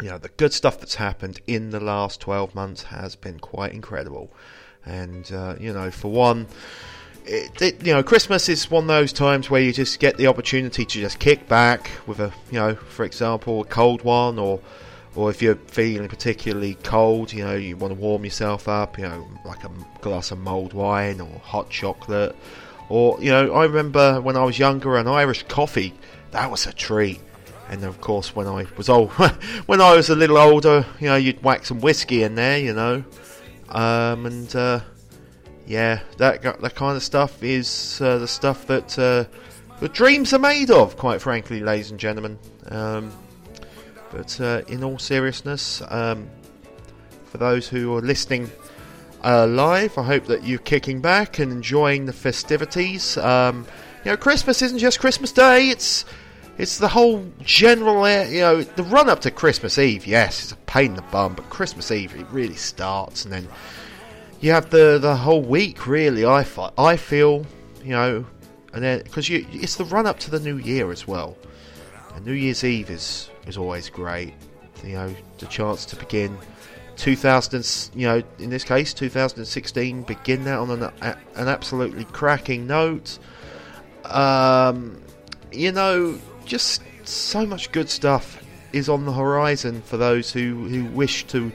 you 0.00 0.08
know, 0.08 0.18
the 0.18 0.28
good 0.30 0.52
stuff 0.52 0.78
that's 0.78 0.96
happened 0.96 1.40
in 1.46 1.70
the 1.70 1.80
last 1.80 2.20
12 2.20 2.54
months 2.54 2.84
has 2.84 3.16
been 3.16 3.40
quite 3.40 3.72
incredible. 3.72 4.32
And, 4.84 5.30
uh, 5.32 5.56
you 5.58 5.72
know, 5.72 5.90
for 5.90 6.10
one, 6.10 6.46
it, 7.24 7.60
it, 7.62 7.86
you 7.86 7.92
know, 7.92 8.02
Christmas 8.02 8.48
is 8.48 8.70
one 8.70 8.84
of 8.84 8.88
those 8.88 9.12
times 9.12 9.48
where 9.48 9.60
you 9.60 9.72
just 9.72 10.00
get 10.00 10.16
the 10.16 10.26
opportunity 10.26 10.84
to 10.84 11.00
just 11.00 11.18
kick 11.18 11.48
back 11.48 11.90
with 12.06 12.20
a, 12.20 12.32
you 12.50 12.58
know, 12.58 12.74
for 12.74 13.04
example, 13.04 13.62
a 13.62 13.64
cold 13.64 14.02
one 14.02 14.38
or 14.38 14.60
or 15.14 15.30
if 15.30 15.42
you're 15.42 15.56
feeling 15.56 16.08
particularly 16.08 16.74
cold, 16.82 17.32
you 17.32 17.44
know, 17.44 17.54
you 17.54 17.76
want 17.76 17.94
to 17.94 18.00
warm 18.00 18.24
yourself 18.24 18.68
up, 18.68 18.98
you 18.98 19.04
know, 19.04 19.26
like 19.44 19.62
a 19.64 19.70
glass 20.00 20.30
of 20.30 20.38
mulled 20.38 20.72
wine 20.72 21.20
or 21.20 21.38
hot 21.40 21.68
chocolate. 21.68 22.34
Or, 22.88 23.18
you 23.22 23.30
know, 23.30 23.52
I 23.52 23.64
remember 23.64 24.20
when 24.20 24.36
I 24.36 24.44
was 24.44 24.58
younger, 24.58 24.96
an 24.96 25.06
Irish 25.06 25.44
coffee, 25.44 25.94
that 26.30 26.50
was 26.50 26.66
a 26.66 26.72
treat. 26.72 27.20
And 27.68 27.84
of 27.84 28.00
course, 28.00 28.34
when 28.34 28.46
I 28.46 28.66
was 28.76 28.88
old, 28.88 29.10
when 29.66 29.80
I 29.80 29.94
was 29.94 30.10
a 30.10 30.16
little 30.16 30.38
older, 30.38 30.84
you 30.98 31.08
know, 31.08 31.16
you'd 31.16 31.42
whack 31.42 31.64
some 31.64 31.80
whiskey 31.80 32.22
in 32.22 32.34
there, 32.34 32.58
you 32.58 32.72
know. 32.72 33.04
Um, 33.68 34.26
and, 34.26 34.56
uh, 34.56 34.80
yeah, 35.66 36.00
that 36.18 36.42
that 36.42 36.74
kind 36.74 36.96
of 36.96 37.02
stuff 37.02 37.42
is 37.42 38.00
uh, 38.00 38.18
the 38.18 38.28
stuff 38.28 38.66
that 38.66 38.98
uh, 38.98 39.24
the 39.80 39.88
dreams 39.88 40.32
are 40.32 40.38
made 40.38 40.70
of, 40.70 40.96
quite 40.96 41.22
frankly, 41.22 41.60
ladies 41.60 41.90
and 41.90 42.00
gentlemen. 42.00 42.38
Um, 42.68 43.12
but 44.12 44.40
uh, 44.40 44.62
in 44.68 44.84
all 44.84 44.98
seriousness, 44.98 45.82
um, 45.88 46.28
for 47.24 47.38
those 47.38 47.66
who 47.66 47.96
are 47.96 48.02
listening 48.02 48.50
uh, 49.24 49.46
live, 49.46 49.96
I 49.96 50.02
hope 50.02 50.26
that 50.26 50.44
you're 50.44 50.58
kicking 50.58 51.00
back 51.00 51.38
and 51.38 51.50
enjoying 51.50 52.04
the 52.04 52.12
festivities. 52.12 53.16
Um, 53.16 53.66
you 54.04 54.10
know, 54.10 54.16
Christmas 54.16 54.60
isn't 54.62 54.78
just 54.78 55.00
Christmas 55.00 55.32
Day; 55.32 55.70
it's 55.70 56.04
it's 56.58 56.78
the 56.78 56.88
whole 56.88 57.24
general, 57.40 58.06
you 58.28 58.40
know, 58.40 58.62
the 58.62 58.82
run 58.82 59.08
up 59.08 59.20
to 59.20 59.30
Christmas 59.30 59.78
Eve. 59.78 60.06
Yes, 60.06 60.42
it's 60.42 60.52
a 60.52 60.56
pain 60.56 60.90
in 60.90 60.96
the 60.96 61.02
bum, 61.02 61.34
but 61.34 61.48
Christmas 61.48 61.90
Eve 61.90 62.14
it 62.14 62.26
really 62.30 62.56
starts, 62.56 63.24
and 63.24 63.32
then 63.32 63.48
you 64.40 64.52
have 64.52 64.68
the 64.70 64.98
the 65.00 65.16
whole 65.16 65.42
week. 65.42 65.86
Really, 65.86 66.26
I 66.26 66.44
I 66.76 66.96
feel, 66.96 67.46
you 67.82 67.92
know, 67.92 68.26
and 68.74 68.84
then 68.84 69.02
because 69.04 69.30
you 69.30 69.46
it's 69.52 69.76
the 69.76 69.84
run 69.86 70.06
up 70.06 70.18
to 70.20 70.30
the 70.30 70.40
New 70.40 70.58
Year 70.58 70.90
as 70.90 71.08
well. 71.08 71.36
And 72.14 72.26
New 72.26 72.32
Year's 72.32 72.62
Eve 72.62 72.90
is 72.90 73.30
is 73.46 73.56
always 73.56 73.88
great. 73.90 74.34
You 74.84 74.94
know, 74.94 75.14
the 75.38 75.46
chance 75.46 75.84
to 75.86 75.96
begin 75.96 76.36
2000, 76.96 77.90
you 77.94 78.06
know, 78.06 78.22
in 78.38 78.50
this 78.50 78.64
case 78.64 78.92
2016, 78.94 80.02
begin 80.02 80.44
that 80.44 80.58
on 80.58 80.70
an, 80.70 80.90
an 81.02 81.48
absolutely 81.48 82.04
cracking 82.06 82.66
note. 82.66 83.18
Um, 84.04 85.00
you 85.52 85.72
know, 85.72 86.18
just 86.44 86.82
so 87.04 87.46
much 87.46 87.72
good 87.72 87.88
stuff 87.88 88.42
is 88.72 88.88
on 88.88 89.04
the 89.04 89.12
horizon 89.12 89.82
for 89.82 89.96
those 89.96 90.32
who, 90.32 90.66
who 90.68 90.84
wish 90.86 91.26
to 91.28 91.52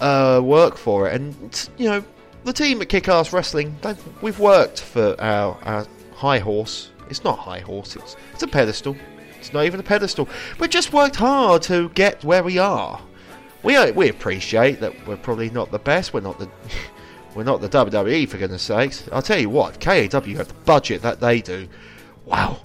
uh, 0.00 0.40
work 0.42 0.76
for 0.76 1.08
it. 1.08 1.20
And, 1.20 1.68
you 1.76 1.88
know, 1.88 2.04
the 2.44 2.52
team 2.52 2.80
at 2.80 2.88
Kick 2.88 3.08
Ass 3.08 3.32
Wrestling, 3.32 3.76
we've 4.22 4.38
worked 4.38 4.80
for 4.80 5.20
our, 5.20 5.58
our 5.62 5.86
high 6.14 6.38
horse. 6.38 6.90
It's 7.08 7.24
not 7.24 7.38
high 7.38 7.60
horse, 7.60 7.96
it's, 7.96 8.16
it's 8.32 8.42
a 8.42 8.48
pedestal. 8.48 8.96
It's 9.40 9.52
not 9.52 9.64
even 9.64 9.80
a 9.80 9.82
pedestal. 9.82 10.28
We've 10.58 10.70
just 10.70 10.92
worked 10.92 11.16
hard 11.16 11.62
to 11.62 11.88
get 11.90 12.22
where 12.24 12.42
we 12.42 12.58
are. 12.58 13.00
We 13.62 13.76
uh, 13.76 13.92
we 13.92 14.08
appreciate 14.08 14.80
that 14.80 15.06
we're 15.06 15.16
probably 15.16 15.50
not 15.50 15.70
the 15.70 15.78
best. 15.78 16.14
We're 16.14 16.20
not 16.20 16.38
the 16.38 16.48
we're 17.34 17.44
not 17.44 17.60
the 17.60 17.68
WWE 17.68 18.28
for 18.28 18.38
goodness 18.38 18.62
sakes. 18.62 19.08
I'll 19.12 19.22
tell 19.22 19.38
you 19.38 19.50
what, 19.50 19.80
KAW 19.80 20.36
have 20.36 20.48
the 20.48 20.54
budget 20.64 21.02
that 21.02 21.20
they 21.20 21.40
do. 21.40 21.68
Wow, 22.26 22.60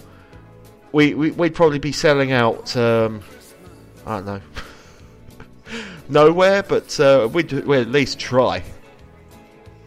we, 0.91 1.13
we 1.13 1.31
would 1.31 1.55
probably 1.55 1.79
be 1.79 1.91
selling 1.91 2.31
out. 2.31 2.75
Um, 2.77 3.21
I 4.05 4.17
don't 4.17 4.25
know. 4.25 4.41
Nowhere, 6.09 6.63
but 6.63 6.99
uh, 6.99 7.27
we'd, 7.31 7.51
we'd 7.51 7.79
at 7.79 7.89
least 7.89 8.19
try. 8.19 8.63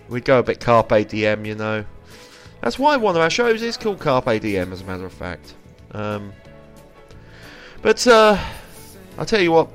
We'd 0.08 0.24
go 0.24 0.40
a 0.40 0.42
bit 0.42 0.60
Carpe 0.60 1.08
Diem, 1.08 1.44
you 1.44 1.54
know. 1.54 1.84
That's 2.60 2.78
why 2.78 2.96
one 2.96 3.14
of 3.14 3.22
our 3.22 3.30
shows 3.30 3.62
is 3.62 3.76
called 3.76 4.00
Carpe 4.00 4.40
Diem, 4.40 4.72
as 4.72 4.80
a 4.80 4.84
matter 4.84 5.06
of 5.06 5.12
fact. 5.12 5.54
Um, 5.92 6.32
but 7.82 8.06
uh, 8.06 8.38
I'll 9.16 9.26
tell 9.26 9.40
you 9.40 9.52
what, 9.52 9.68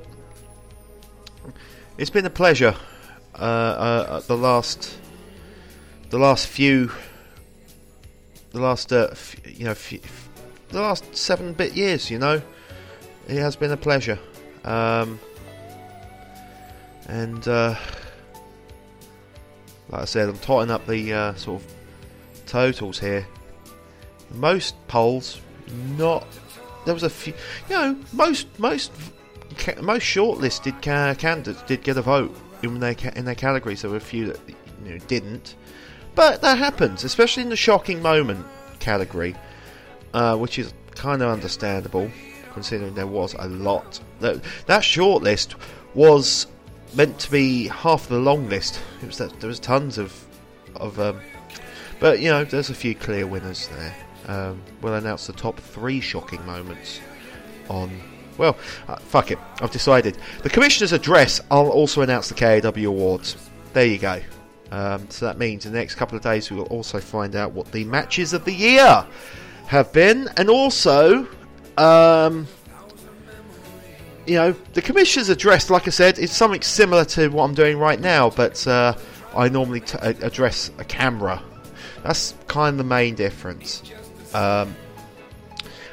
it's 1.98 2.10
been 2.10 2.26
a 2.26 2.30
pleasure. 2.30 2.74
Uh, 3.34 3.38
uh, 3.38 4.20
the 4.20 4.36
last, 4.36 4.96
the 6.10 6.18
last 6.18 6.46
few, 6.46 6.90
the 8.52 8.60
last, 8.60 8.92
uh, 8.92 9.08
f- 9.12 9.36
you 9.46 9.64
know, 9.64 9.72
f- 9.72 10.28
the 10.68 10.80
last 10.80 11.16
seven 11.16 11.52
bit 11.52 11.74
years. 11.74 12.10
You 12.10 12.18
know, 12.18 12.40
it 13.28 13.38
has 13.38 13.56
been 13.56 13.72
a 13.72 13.76
pleasure. 13.76 14.18
Um, 14.64 15.18
and 17.08 17.46
uh, 17.46 17.74
like 19.88 20.02
I 20.02 20.04
said, 20.04 20.28
I'm 20.28 20.38
totting 20.38 20.70
up 20.70 20.86
the 20.86 21.12
uh, 21.12 21.34
sort 21.34 21.62
of 21.62 21.72
totals 22.46 22.98
here. 22.98 23.26
Most 24.32 24.74
polls 24.88 25.40
not 25.96 26.26
there 26.84 26.94
was 26.94 27.02
a 27.02 27.10
few. 27.10 27.34
You 27.68 27.76
know, 27.76 27.98
most 28.12 28.46
most 28.58 28.92
most 29.80 30.04
shortlisted 30.04 30.82
ca- 30.82 31.14
candidates 31.14 31.62
did 31.62 31.82
get 31.82 31.96
a 31.96 32.02
vote 32.02 32.34
in 32.62 32.80
their 32.80 32.96
in 33.14 33.24
their 33.24 33.34
categories. 33.34 33.82
There 33.82 33.90
were 33.90 33.96
a 33.96 34.00
few 34.00 34.26
that 34.26 34.40
you 34.84 34.92
know 34.92 34.98
didn't, 35.06 35.54
but 36.14 36.42
that 36.42 36.58
happens, 36.58 37.04
especially 37.04 37.42
in 37.42 37.48
the 37.48 37.56
shocking 37.56 38.02
moment 38.02 38.44
category, 38.80 39.34
uh, 40.12 40.36
which 40.36 40.58
is 40.58 40.72
kind 40.94 41.22
of 41.22 41.30
understandable 41.30 42.10
considering 42.52 42.94
there 42.94 43.06
was 43.06 43.34
a 43.38 43.48
lot. 43.48 44.00
That 44.20 44.42
that 44.66 44.82
shortlist 44.82 45.54
was 45.94 46.46
meant 46.94 47.18
to 47.20 47.30
be 47.30 47.68
half 47.68 48.08
the 48.08 48.18
long 48.18 48.48
list. 48.48 48.80
It 49.02 49.06
was 49.06 49.18
that 49.18 49.40
there 49.40 49.48
was 49.48 49.60
tons 49.60 49.98
of 49.98 50.24
of, 50.76 50.98
um, 50.98 51.20
but 52.00 52.20
you 52.20 52.30
know, 52.30 52.44
there's 52.44 52.70
a 52.70 52.74
few 52.74 52.94
clear 52.94 53.26
winners 53.26 53.68
there 53.68 53.94
um, 54.26 54.60
we'll 54.80 54.94
announce 54.94 55.26
the 55.26 55.32
top 55.32 55.58
three 55.58 56.00
shocking 56.00 56.44
moments 56.46 57.00
on. 57.68 57.90
Well, 58.36 58.56
uh, 58.88 58.96
fuck 58.96 59.30
it. 59.30 59.38
I've 59.60 59.70
decided. 59.70 60.18
The 60.42 60.50
Commissioner's 60.50 60.92
address, 60.92 61.40
I'll 61.50 61.68
also 61.68 62.02
announce 62.02 62.28
the 62.28 62.34
KAW 62.34 62.88
Awards. 62.88 63.36
There 63.72 63.86
you 63.86 63.98
go. 63.98 64.20
Um, 64.70 65.08
so 65.08 65.26
that 65.26 65.38
means 65.38 65.66
in 65.66 65.72
the 65.72 65.78
next 65.78 65.94
couple 65.94 66.16
of 66.16 66.22
days 66.24 66.50
we 66.50 66.56
will 66.56 66.66
also 66.66 66.98
find 66.98 67.36
out 67.36 67.52
what 67.52 67.70
the 67.70 67.84
matches 67.84 68.32
of 68.32 68.44
the 68.44 68.52
year 68.52 69.06
have 69.66 69.92
been. 69.92 70.28
And 70.36 70.50
also, 70.50 71.28
um, 71.78 72.48
you 74.26 74.34
know, 74.34 74.52
the 74.72 74.82
Commissioner's 74.82 75.28
address, 75.28 75.70
like 75.70 75.86
I 75.86 75.90
said, 75.90 76.18
is 76.18 76.32
something 76.32 76.62
similar 76.62 77.04
to 77.06 77.28
what 77.28 77.44
I'm 77.44 77.54
doing 77.54 77.78
right 77.78 78.00
now, 78.00 78.30
but 78.30 78.66
uh, 78.66 78.94
I 79.36 79.48
normally 79.48 79.80
t- 79.80 79.98
address 80.00 80.70
a 80.78 80.84
camera. 80.84 81.42
That's 82.02 82.34
kind 82.48 82.74
of 82.74 82.78
the 82.78 82.84
main 82.84 83.14
difference. 83.14 83.82
Um, 84.34 84.76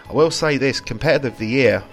I 0.10 0.13
will 0.13 0.32
say 0.32 0.58
this: 0.58 0.82
competitive 0.82 1.34
of 1.34 1.39
the 1.39 1.47
year, 1.47 1.84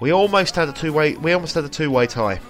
we 0.00 0.12
almost 0.12 0.56
had 0.56 0.68
a 0.68 0.72
two-way. 0.72 1.16
We 1.16 1.32
almost 1.32 1.54
had 1.54 1.64
a 1.64 1.68
two-way 1.68 2.06
tie. 2.06 2.40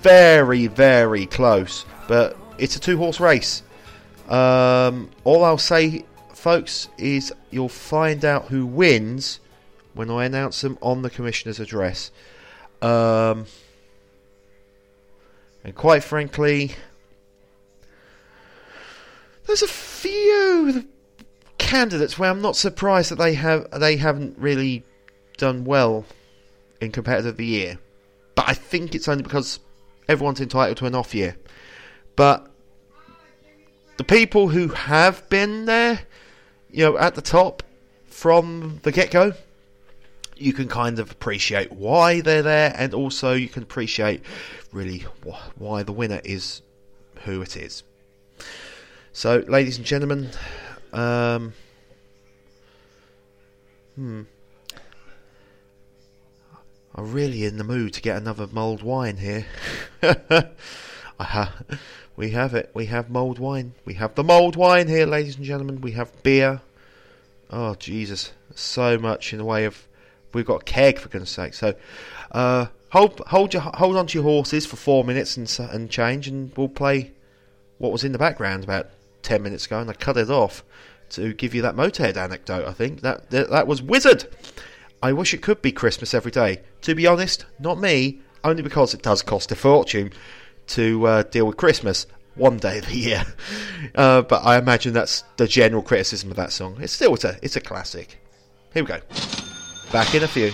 Very, 0.00 0.66
very 0.68 1.26
close, 1.26 1.84
but 2.08 2.36
it's 2.58 2.76
a 2.76 2.80
two-horse 2.80 3.20
race. 3.20 3.62
Um, 4.28 5.10
all 5.24 5.44
I'll 5.44 5.58
say, 5.58 6.04
folks, 6.32 6.88
is 6.96 7.32
you'll 7.50 7.68
find 7.68 8.24
out 8.24 8.46
who 8.46 8.66
wins 8.66 9.40
when 9.94 10.10
I 10.10 10.24
announce 10.24 10.60
them 10.60 10.78
on 10.80 11.02
the 11.02 11.10
commissioner's 11.10 11.60
address. 11.60 12.10
Um, 12.80 13.46
and 15.64 15.74
quite 15.74 16.02
frankly, 16.02 16.74
there's 19.46 19.62
a 19.62 19.68
few 19.68 20.88
candidates 21.72 22.18
where 22.18 22.30
I'm 22.30 22.42
not 22.42 22.54
surprised 22.54 23.10
that 23.10 23.16
they 23.16 23.32
have 23.32 23.66
they 23.70 23.96
haven't 23.96 24.36
really 24.38 24.84
done 25.38 25.64
well 25.64 26.04
in 26.82 26.92
competitive 26.92 27.30
of 27.30 27.36
the 27.38 27.46
year. 27.46 27.78
But 28.34 28.46
I 28.46 28.52
think 28.52 28.94
it's 28.94 29.08
only 29.08 29.22
because 29.22 29.58
everyone's 30.06 30.42
entitled 30.42 30.76
to 30.78 30.86
an 30.86 30.94
off 30.94 31.14
year. 31.14 31.34
But 32.14 32.46
the 33.96 34.04
people 34.04 34.48
who 34.48 34.68
have 34.68 35.26
been 35.30 35.64
there, 35.64 36.00
you 36.70 36.84
know, 36.84 36.98
at 36.98 37.14
the 37.14 37.22
top 37.22 37.62
from 38.06 38.80
the 38.82 38.92
get 38.92 39.10
go, 39.10 39.32
you 40.36 40.52
can 40.52 40.68
kind 40.68 40.98
of 40.98 41.10
appreciate 41.10 41.72
why 41.72 42.20
they're 42.20 42.42
there, 42.42 42.74
and 42.76 42.92
also 42.92 43.32
you 43.32 43.48
can 43.48 43.62
appreciate 43.62 44.20
really 44.72 45.06
wh- 45.26 45.58
why 45.58 45.82
the 45.82 45.92
winner 45.92 46.20
is 46.22 46.60
who 47.24 47.40
it 47.40 47.56
is. 47.56 47.82
So, 49.14 49.42
ladies 49.48 49.78
and 49.78 49.86
gentlemen, 49.86 50.30
um, 50.92 51.52
hmm, 53.94 54.22
I'm 56.94 57.12
really 57.12 57.44
in 57.44 57.56
the 57.56 57.64
mood 57.64 57.94
to 57.94 58.02
get 58.02 58.16
another 58.16 58.46
mulled 58.46 58.82
wine 58.82 59.16
here. 59.16 59.46
Aha. 61.20 61.54
We 62.16 62.30
have 62.30 62.54
it. 62.54 62.70
We 62.74 62.86
have 62.86 63.08
mulled 63.08 63.38
wine. 63.38 63.72
We 63.84 63.94
have 63.94 64.14
the 64.14 64.24
mulled 64.24 64.56
wine 64.56 64.88
here, 64.88 65.06
ladies 65.06 65.36
and 65.36 65.44
gentlemen. 65.44 65.80
We 65.80 65.92
have 65.92 66.22
beer. 66.22 66.60
Oh 67.50 67.74
Jesus, 67.74 68.32
so 68.54 68.98
much 68.98 69.32
in 69.32 69.38
the 69.38 69.44
way 69.44 69.64
of. 69.64 69.86
We've 70.34 70.46
got 70.46 70.64
keg 70.64 70.98
for 70.98 71.08
goodness 71.08 71.30
sake. 71.30 71.52
So, 71.54 71.74
uh, 72.30 72.66
hold 72.90 73.20
hold 73.26 73.54
your 73.54 73.62
hold 73.62 73.96
on 73.96 74.06
to 74.08 74.14
your 74.18 74.24
horses 74.24 74.66
for 74.66 74.76
four 74.76 75.04
minutes 75.04 75.36
and 75.36 75.70
and 75.70 75.90
change, 75.90 76.28
and 76.28 76.54
we'll 76.56 76.68
play 76.68 77.12
what 77.78 77.92
was 77.92 78.04
in 78.04 78.12
the 78.12 78.18
background 78.18 78.64
about 78.64 78.88
ten 79.22 79.42
minutes 79.42 79.66
ago, 79.66 79.80
and 79.80 79.90
I 79.90 79.94
cut 79.94 80.16
it 80.16 80.30
off 80.30 80.64
to 81.10 81.32
give 81.34 81.54
you 81.54 81.62
that 81.62 81.76
Motorhead 81.76 82.16
anecdote. 82.16 82.66
I 82.66 82.72
think 82.72 83.00
that 83.02 83.30
that, 83.30 83.50
that 83.50 83.66
was 83.66 83.82
Wizzard. 83.82 84.26
I 85.02 85.12
wish 85.12 85.34
it 85.34 85.42
could 85.42 85.62
be 85.62 85.72
Christmas 85.72 86.14
every 86.14 86.30
day. 86.30 86.62
To 86.82 86.94
be 86.94 87.06
honest, 87.06 87.44
not 87.58 87.78
me, 87.78 88.20
only 88.44 88.62
because 88.62 88.94
it 88.94 89.02
does 89.02 89.22
cost 89.22 89.50
a 89.52 89.56
fortune 89.56 90.12
to 90.68 91.06
uh, 91.06 91.22
deal 91.24 91.46
with 91.46 91.56
Christmas 91.56 92.06
one 92.34 92.56
day 92.56 92.78
of 92.78 92.86
the 92.86 92.96
year. 92.96 93.24
Uh, 93.96 94.22
but 94.22 94.42
I 94.46 94.58
imagine 94.58 94.94
that's 94.94 95.22
the 95.36 95.46
general 95.46 95.82
criticism 95.82 96.30
of 96.30 96.36
that 96.36 96.52
song. 96.52 96.78
It's 96.80 96.92
still 96.92 97.14
it's 97.14 97.24
a 97.24 97.36
it's 97.42 97.56
a 97.56 97.60
classic. 97.60 98.16
Here 98.72 98.82
we 98.84 98.86
go. 98.86 99.00
Back 99.92 100.14
in 100.14 100.22
a 100.22 100.28
few. 100.28 100.52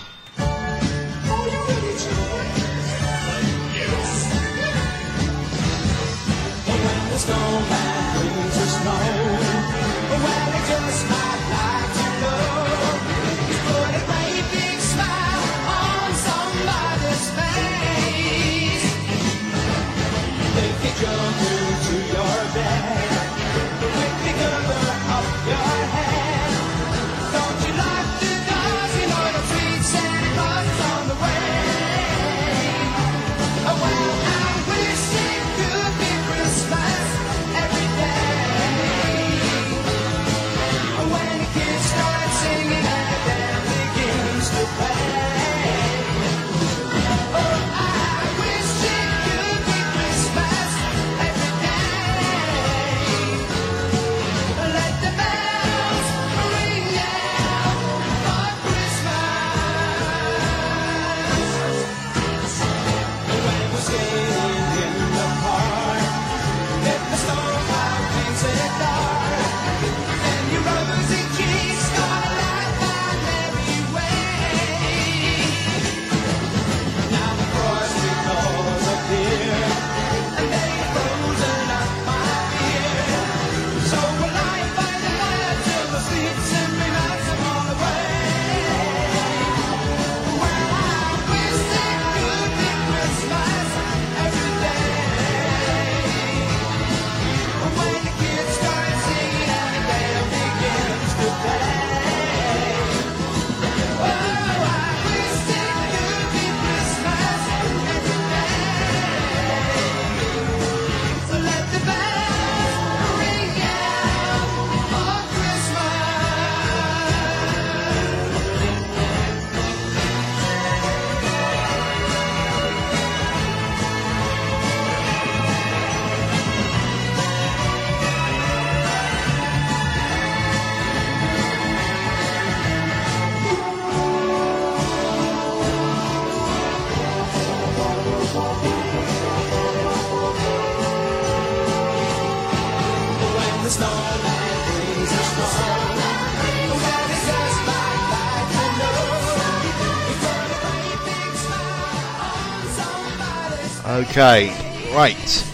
Okay, 154.18 154.48
right. 154.96 155.46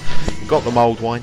Got 0.49 0.65
the 0.65 0.71
mould 0.71 0.99
wine. 1.01 1.23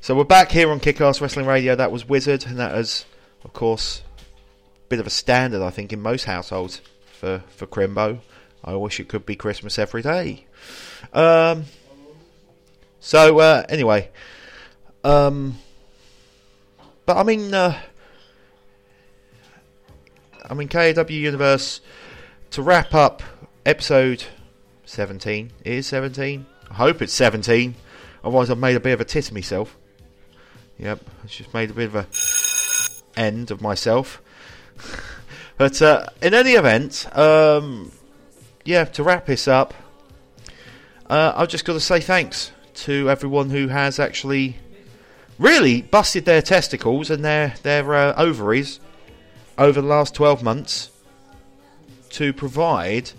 So 0.00 0.14
we're 0.14 0.22
back 0.22 0.52
here 0.52 0.70
on 0.70 0.78
Kickass 0.78 1.20
Wrestling 1.20 1.44
Radio. 1.44 1.74
That 1.74 1.90
was 1.90 2.08
Wizzard, 2.08 2.46
and 2.46 2.56
that 2.56 2.78
is, 2.78 3.04
of 3.42 3.52
course, 3.52 4.02
a 4.20 4.88
bit 4.88 5.00
of 5.00 5.08
a 5.08 5.10
standard, 5.10 5.60
I 5.60 5.70
think, 5.70 5.92
in 5.92 6.00
most 6.00 6.26
households 6.26 6.82
for, 7.18 7.42
for 7.48 7.66
Crimbo. 7.66 8.20
I 8.62 8.76
wish 8.76 9.00
it 9.00 9.08
could 9.08 9.26
be 9.26 9.34
Christmas 9.34 9.76
every 9.76 10.02
day. 10.02 10.46
Um, 11.12 11.64
so, 13.00 13.40
uh, 13.40 13.64
anyway. 13.68 14.10
Um, 15.02 15.58
but 17.06 17.16
I 17.16 17.24
mean, 17.24 17.52
uh, 17.52 17.76
I 20.48 20.54
mean, 20.54 20.68
KAW 20.68 21.06
Universe, 21.08 21.80
to 22.52 22.62
wrap 22.62 22.94
up 22.94 23.20
episode 23.66 24.26
17. 24.90 25.52
It 25.64 25.72
is 25.72 25.86
17. 25.86 26.46
I 26.70 26.74
hope 26.74 27.00
it's 27.00 27.12
17. 27.12 27.76
Otherwise, 28.24 28.50
I've 28.50 28.58
made 28.58 28.76
a 28.76 28.80
bit 28.80 28.92
of 28.92 29.00
a 29.00 29.04
tit 29.04 29.28
of 29.28 29.34
myself. 29.34 29.76
Yep, 30.78 31.00
I 31.22 31.26
just 31.26 31.54
made 31.54 31.70
a 31.70 31.74
bit 31.74 31.94
of 31.94 31.94
a 31.94 32.06
end 33.20 33.50
of 33.50 33.60
myself. 33.60 34.20
but 35.58 35.80
uh, 35.80 36.06
in 36.20 36.34
any 36.34 36.52
event, 36.52 37.06
um, 37.16 37.92
yeah, 38.64 38.84
to 38.84 39.02
wrap 39.04 39.26
this 39.26 39.46
up, 39.46 39.74
uh, 41.08 41.34
I've 41.36 41.48
just 41.48 41.64
got 41.64 41.74
to 41.74 41.80
say 41.80 42.00
thanks 42.00 42.50
to 42.74 43.08
everyone 43.08 43.50
who 43.50 43.68
has 43.68 44.00
actually 44.00 44.56
really 45.38 45.82
busted 45.82 46.24
their 46.24 46.42
testicles 46.42 47.10
and 47.10 47.24
their 47.24 47.54
their 47.62 47.94
uh, 47.94 48.14
ovaries 48.16 48.80
over 49.56 49.80
the 49.80 49.86
last 49.86 50.14
12 50.14 50.42
months 50.42 50.90
to 52.10 52.32
provide 52.32 53.12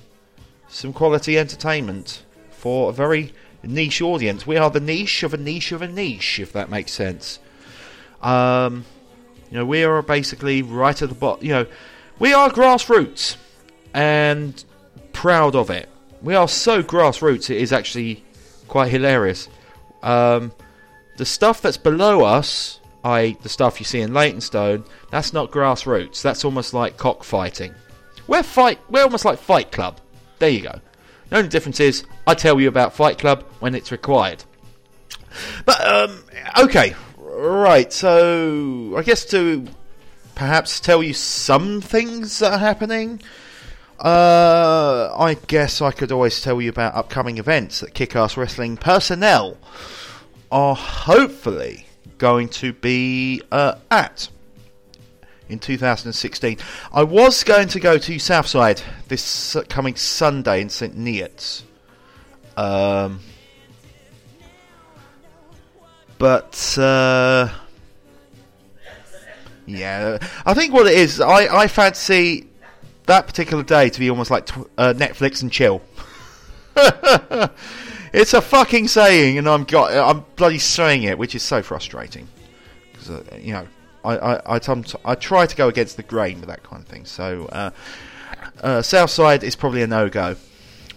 some 0.72 0.94
quality 0.94 1.38
entertainment 1.38 2.24
for 2.50 2.90
a 2.90 2.94
very 2.94 3.34
niche 3.62 4.02
audience. 4.02 4.48
We 4.48 4.58
are 4.58 4.70
the 4.70 4.80
niche 4.80 5.24
of 5.24 5.34
a 5.34 5.38
niche 5.38 5.72
of 5.72 5.82
a 5.82 5.88
niche, 5.88 6.40
if 6.40 6.54
that 6.54 6.70
makes 6.70 6.94
sense. 6.94 7.40
Um, 8.22 8.86
you 9.50 9.58
know, 9.58 9.66
we 9.66 9.84
are 9.84 10.02
basically 10.02 10.62
right 10.62 11.00
at 11.00 11.10
the 11.10 11.16
bottom. 11.16 11.46
You 11.46 11.52
know, 11.52 11.66
we 12.20 12.34
are 12.34 12.50
grassroots 12.50 13.36
and 13.94 14.64
proud 15.12 15.56
of 15.56 15.70
it. 15.70 15.90
We 16.22 16.36
are 16.36 16.48
so 16.48 16.82
grassroots; 16.82 17.50
it 17.50 17.58
is 17.58 17.74
actually 17.74 18.24
quite 18.68 18.92
hilarious. 18.92 19.50
Um, 20.02 20.54
the 21.18 21.26
stuff 21.26 21.62
that's 21.62 21.78
below 21.78 22.24
us, 22.24 22.80
i.e., 23.04 23.38
the 23.42 23.50
stuff 23.50 23.80
you 23.80 23.86
see 23.86 24.00
in 24.00 24.14
Leytonstone, 24.14 24.86
that's 25.10 25.34
not 25.34 25.52
grassroots. 25.52 26.22
That's 26.22 26.46
almost 26.46 26.74
like 26.74 26.96
cockfighting. 26.96 27.74
We're 28.28 28.44
fight. 28.44 28.80
We're 28.90 29.04
almost 29.04 29.26
like 29.26 29.40
Fight 29.40 29.72
Club. 29.72 30.00
There 30.42 30.50
you 30.50 30.62
go. 30.62 30.82
The 31.30 31.38
only 31.38 31.50
difference 31.50 31.80
is 31.80 32.04
I 32.26 32.34
tell 32.34 32.60
you 32.60 32.68
about 32.68 32.96
Fight 32.96 33.20
Club 33.20 33.44
when 33.60 33.76
it's 33.76 33.92
required. 33.92 34.44
But 35.66 35.88
um, 35.88 36.24
okay, 36.58 36.96
right. 37.16 37.94
So 37.94 38.96
I 38.98 39.04
guess 39.04 39.24
to 39.26 39.68
perhaps 40.34 40.80
tell 40.80 41.04
you 41.04 41.14
some 41.14 41.80
things 41.80 42.40
that 42.40 42.54
are 42.54 42.58
happening. 42.58 43.22
Uh, 44.00 45.14
I 45.16 45.36
guess 45.46 45.80
I 45.80 45.92
could 45.92 46.12
always 46.12 46.42
tell 46.42 46.60
you 46.60 46.72
about 46.72 46.96
upcoming 46.96 47.38
events 47.38 47.82
that 47.82 47.94
Kick-Ass 47.94 48.36
Wrestling 48.36 48.78
personnel 48.78 49.60
are 50.52 50.74
hopefully 50.74 51.86
going 52.18 52.50
to 52.50 52.74
be 52.74 53.44
uh, 53.52 53.76
at 53.92 54.28
in 55.52 55.60
2016. 55.60 56.58
I 56.94 57.04
was 57.04 57.44
going 57.44 57.68
to 57.70 57.80
go 57.80 57.98
to 57.98 58.20
Southside 58.20 58.82
this 59.08 59.56
coming 59.70 59.96
Sunday 59.96 60.62
in 60.62 60.70
St. 60.70 60.98
Neots. 60.98 61.64
Um, 62.58 63.20
but 66.18 66.78
uh, 66.78 67.50
yeah, 69.66 70.18
I 70.46 70.54
think 70.54 70.74
what 70.74 70.88
it 70.88 70.94
is, 70.94 71.20
I, 71.20 71.62
I 71.64 71.68
fancy 71.68 72.48
that 73.06 73.28
particular 73.28 73.64
day 73.64 73.90
to 73.90 74.00
be 74.00 74.10
almost 74.10 74.32
like 74.32 74.46
tw- 74.46 74.70
uh, 74.78 74.94
Netflix 74.96 75.42
and 75.42 75.52
chill. 75.52 75.82
it's 78.14 78.34
a 78.34 78.42
fucking 78.42 78.88
saying, 78.88 79.38
and 79.38 79.48
I'm 79.48 79.64
got 79.64 79.92
I'm 79.92 80.24
bloody 80.36 80.60
saying 80.60 81.04
it, 81.04 81.18
which 81.18 81.36
is 81.36 81.44
so 81.44 81.62
frustrating 81.62 82.28
because 82.92 83.10
uh, 83.10 83.24
you 83.40 83.54
know 83.54 83.68
I 84.04 85.16
try 85.16 85.46
to 85.46 85.56
go 85.56 85.68
against 85.68 85.98
the 85.98 86.04
grain 86.04 86.40
with 86.40 86.50
that 86.50 86.64
kind 86.64 86.82
of 86.82 86.88
thing. 86.88 87.06
So 87.06 87.46
uh, 87.52 87.72
uh, 88.62 88.82
Southside 88.82 89.44
is 89.44 89.56
probably 89.56 89.82
a 89.82 89.88
no 89.88 90.10
go, 90.10 90.36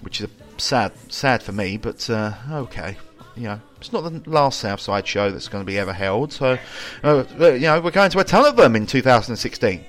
which 0.00 0.20
is 0.20 0.28
sad 0.57 0.92
sad 1.11 1.42
for 1.42 1.52
me, 1.52 1.76
but 1.76 2.09
uh, 2.09 2.32
okay, 2.50 2.96
you 3.36 3.44
know 3.44 3.61
it's 3.78 3.92
not 3.92 4.00
the 4.02 4.30
last 4.30 4.61
Southside 4.61 5.07
show 5.07 5.30
that's 5.30 5.48
going 5.48 5.62
to 5.62 5.66
be 5.66 5.78
ever 5.78 5.92
held. 5.92 6.32
So 6.32 6.59
uh, 7.02 7.24
you 7.38 7.61
know 7.61 7.80
we're 7.80 7.90
going 7.90 8.11
to 8.11 8.18
a 8.18 8.24
ton 8.24 8.46
of 8.46 8.57
them 8.57 8.76
in 8.76 8.86
2016. 8.86 9.84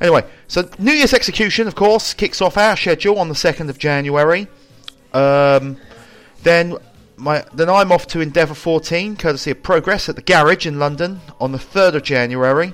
Anyway, 0.00 0.24
so 0.46 0.68
New 0.78 0.92
Year's 0.92 1.12
Execution, 1.12 1.66
of 1.66 1.74
course, 1.74 2.14
kicks 2.14 2.40
off 2.40 2.56
our 2.56 2.76
schedule 2.76 3.18
on 3.18 3.28
the 3.28 3.34
2nd 3.34 3.68
of 3.68 3.78
January. 3.78 4.46
Um, 5.12 5.76
then 6.42 6.76
my 7.18 7.44
then 7.52 7.68
I'm 7.68 7.92
off 7.92 8.06
to 8.08 8.20
Endeavour 8.20 8.54
14, 8.54 9.16
courtesy 9.16 9.50
of 9.50 9.62
Progress 9.62 10.08
at 10.08 10.16
the 10.16 10.22
Garage 10.22 10.66
in 10.66 10.78
London 10.78 11.20
on 11.40 11.52
the 11.52 11.58
3rd 11.58 11.94
of 11.94 12.02
January. 12.02 12.72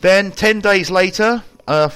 Then 0.00 0.30
10 0.30 0.60
days 0.60 0.90
later, 0.90 1.42
uh, 1.66 1.90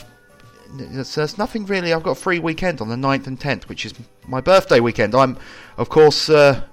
there's, 0.75 1.39
nothing 1.39 1.67
really. 1.67 1.93
I've 1.93 2.03
got 2.03 2.13
a 2.13 2.21
free 2.21 2.39
weekend 2.39 2.81
on 2.81 2.89
the 2.89 2.97
9th 2.97 3.27
and 3.27 3.41
10th, 3.41 3.65
which 3.65 3.87
is 3.87 3.95
my 4.27 4.41
birthday 4.41 4.81
weekend. 4.81 5.15
I'm, 5.15 5.39
of 5.79 5.89
course, 5.89 6.29
uh, 6.29 6.65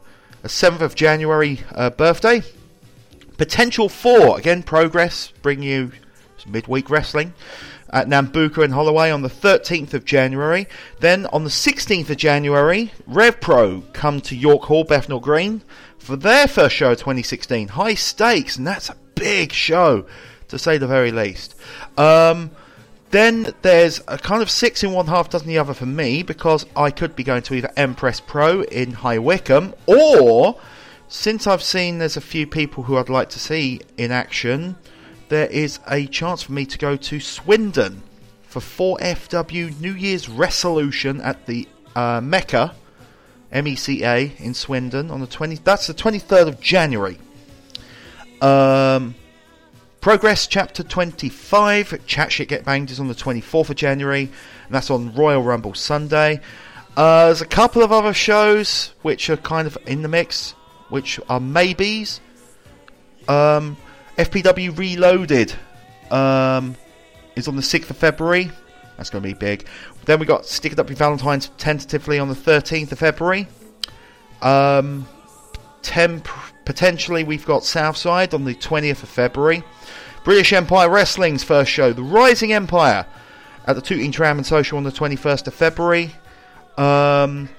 a 0.44 0.48
7th 0.48 0.82
of 0.82 0.96
January 0.96 1.62
uh, 1.74 1.92
birthday. 1.92 2.42
Potential 3.38 3.88
4, 3.88 4.38
again 4.38 4.64
progress, 4.64 5.32
bring 5.42 5.64
you 5.64 5.92
midweek 6.48 6.90
wrestling 6.90 7.34
at 7.92 8.08
Nambucca 8.08 8.64
and 8.64 8.74
Holloway 8.74 9.12
on 9.12 9.22
the 9.22 9.30
13th 9.30 9.94
of 9.94 10.06
January. 10.06 10.68
Then 11.00 11.26
on 11.28 11.44
the 11.44 11.50
16th 11.50 12.10
of 12.10 12.18
January, 12.18 12.92
RevPro 13.10 13.92
come 13.94 14.22
to 14.22 14.36
York 14.36 14.64
Hall, 14.64 14.84
Bethnal 14.84 15.20
Green 15.20 15.62
for 15.98 16.16
their 16.16 16.48
first 16.48 16.76
show 16.76 16.94
of 16.94 17.00
2016. 17.00 17.70
High 17.70 17.94
stakes, 17.94 18.58
and 18.58 18.66
that's 18.66 18.90
a 18.90 18.96
big 19.16 19.52
show 19.52 20.06
to 20.48 20.58
say 20.58 20.78
the 20.78 20.88
very 20.88 21.12
least. 21.12 21.56
Um, 21.98 22.52
then 23.12 23.54
there's 23.62 24.02
a 24.08 24.18
kind 24.18 24.42
of 24.42 24.50
six 24.50 24.84
in 24.84 24.94
one 24.94 25.08
half 25.08 25.30
dozen 25.30 25.48
the 25.48 25.58
other 25.58 25.74
for 25.74 25.86
me 25.86 26.24
because 26.24 26.66
I 26.76 26.92
could 26.92 27.16
be 27.16 27.24
going 27.24 27.44
to 27.44 27.54
either 27.54 27.72
Empress 27.76 28.22
Pro 28.22 28.62
in 28.64 28.94
High 28.94 29.20
Wycombe 29.20 29.74
or 29.86 30.60
since 31.10 31.46
I've 31.46 31.62
seen 31.62 31.98
there's 31.98 32.16
a 32.16 32.22
few 32.22 32.48
people 32.48 32.84
who 32.84 32.98
I'd 32.98 33.10
like 33.10 33.30
to 33.32 33.40
see 33.40 33.82
in 33.98 34.12
action 34.12 34.78
there 35.32 35.48
is 35.48 35.80
a 35.90 36.06
chance 36.08 36.44
for 36.44 36.52
me 36.52 36.66
to 36.66 36.78
go 36.78 36.98
to 36.98 37.22
Swindon 37.22 38.04
for 38.44 38.60
4FW 38.60 39.80
New 39.80 39.94
Year's 39.94 40.28
Resolution 40.28 41.22
at 41.22 41.46
the 41.46 41.70
uh, 41.96 42.20
Mecca, 42.22 42.76
MECA 43.54 44.38
in 44.42 44.54
Swindon 44.54 45.10
on 45.10 45.22
the 45.22 45.28
20. 45.28 45.56
That's 45.64 45.88
the 45.88 45.94
23rd 45.94 46.50
of 46.50 46.60
January. 46.60 47.18
Um, 48.42 49.16
Progress 50.02 50.48
Chapter 50.48 50.84
25, 50.84 52.06
Chat 52.06 52.34
Shit 52.34 52.50
Get 52.50 52.66
Banged 52.66 52.92
is 52.92 53.00
on 53.00 53.08
the 53.08 53.16
24th 53.16 53.70
of 53.70 53.78
January, 53.78 54.24
and 54.24 54.76
that's 54.76 54.92
on 54.92 55.16
Royal 55.16 55.42
Rumble 55.42 55.76
Sunday. 55.76 56.42
Uh, 56.98 57.28
there's 57.28 57.42
a 57.42 57.46
couple 57.46 57.84
of 57.84 57.94
other 57.94 58.14
shows 58.14 58.94
which 59.02 59.30
are 59.30 59.38
kind 59.38 59.66
of 59.66 59.78
in 59.88 60.02
the 60.02 60.10
mix, 60.10 60.56
which 60.90 61.22
are 61.30 61.40
maybes. 61.40 62.20
Um, 63.30 63.78
FPW 64.18 64.78
Reloaded 64.78 65.54
um, 66.12 66.76
is 67.36 67.48
on 67.48 67.56
the 67.56 67.62
6th 67.62 67.90
of 67.90 67.98
February. 67.98 68.52
That's 68.98 69.10
going 69.10 69.24
to 69.24 69.28
be 69.28 69.34
big. 69.34 69.66
Then 70.06 70.20
we 70.20 70.26
got 70.26 70.46
Stick 70.46 70.74
It 70.74 70.80
Up 70.80 70.90
Your 70.90 70.98
Valentine's 70.98 71.50
tentatively 71.58 72.20
on 72.20 72.28
the 72.28 72.36
13th 72.36 72.92
of 72.92 73.00
February. 73.00 73.48
Um, 74.42 75.08
temp- 75.82 76.28
potentially, 76.66 77.24
we've 77.24 77.46
got 77.46 77.64
Southside 77.64 78.34
on 78.34 78.44
the 78.44 78.56
20th 78.56 79.04
of 79.04 79.10
February. 79.10 79.64
British 80.24 80.54
Empire 80.54 80.90
Wrestling's 80.90 81.44
first 81.44 81.72
show, 81.72 81.94
The 81.94 82.04
Rising 82.04 82.54
Empire, 82.54 83.08
at 83.66 83.76
the 83.76 83.82
Tooting 83.82 84.12
Tram 84.12 84.38
and 84.38 84.46
Social 84.46 84.78
on 84.78 84.84
the 84.84 84.92
21st 84.92 85.48
of 85.48 85.54
February. 85.54 86.12
Um, 86.78 87.50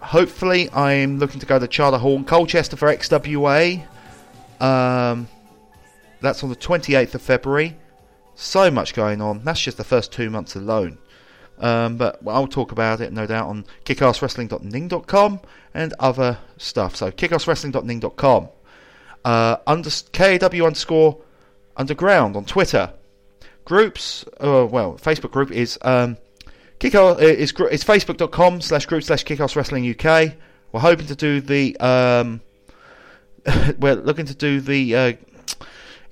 hopefully, 0.00 0.70
I'm 0.70 1.18
looking 1.18 1.40
to 1.40 1.46
go 1.46 1.58
to 1.58 1.68
Charter 1.68 1.98
Hall 1.98 2.16
in 2.16 2.24
Colchester 2.24 2.76
for 2.76 2.88
XWA. 2.88 3.86
Um, 4.60 5.28
that's 6.24 6.42
on 6.42 6.50
the 6.50 6.56
28th 6.56 7.14
of 7.14 7.22
February. 7.22 7.76
So 8.34 8.70
much 8.70 8.94
going 8.94 9.20
on. 9.20 9.44
That's 9.44 9.60
just 9.60 9.76
the 9.76 9.84
first 9.84 10.12
two 10.12 10.30
months 10.30 10.56
alone. 10.56 10.98
Um, 11.58 11.96
but 11.96 12.18
I'll 12.26 12.48
talk 12.48 12.72
about 12.72 13.00
it, 13.00 13.12
no 13.12 13.26
doubt, 13.26 13.48
on 13.48 13.64
kickasswrestling.ning.com 13.84 15.40
and 15.72 15.94
other 16.00 16.38
stuff. 16.56 16.96
So 16.96 17.10
kickasswrestling.ning.com. 17.10 18.48
Uh, 19.24 19.56
under, 19.66 19.88
KW 19.88 20.66
underscore 20.66 21.18
underground 21.76 22.36
on 22.36 22.44
Twitter. 22.44 22.92
Groups, 23.64 24.24
uh, 24.40 24.66
well, 24.70 24.94
Facebook 24.94 25.30
group 25.30 25.50
is 25.50 25.78
um, 25.82 26.18
kick 26.78 26.94
uh, 26.94 27.16
is, 27.18 27.50
is 27.52 27.82
facebook.com 27.82 28.60
slash 28.60 28.84
group 28.84 29.02
slash 29.02 29.24
kickass 29.24 29.56
wrestling 29.56 29.88
UK. 29.88 30.34
We're 30.72 30.80
hoping 30.80 31.06
to 31.06 31.14
do 31.14 31.40
the 31.40 31.74
um, 31.78 32.42
we're 33.78 33.94
looking 33.94 34.26
to 34.26 34.34
do 34.34 34.60
the 34.60 34.96
uh, 34.96 35.12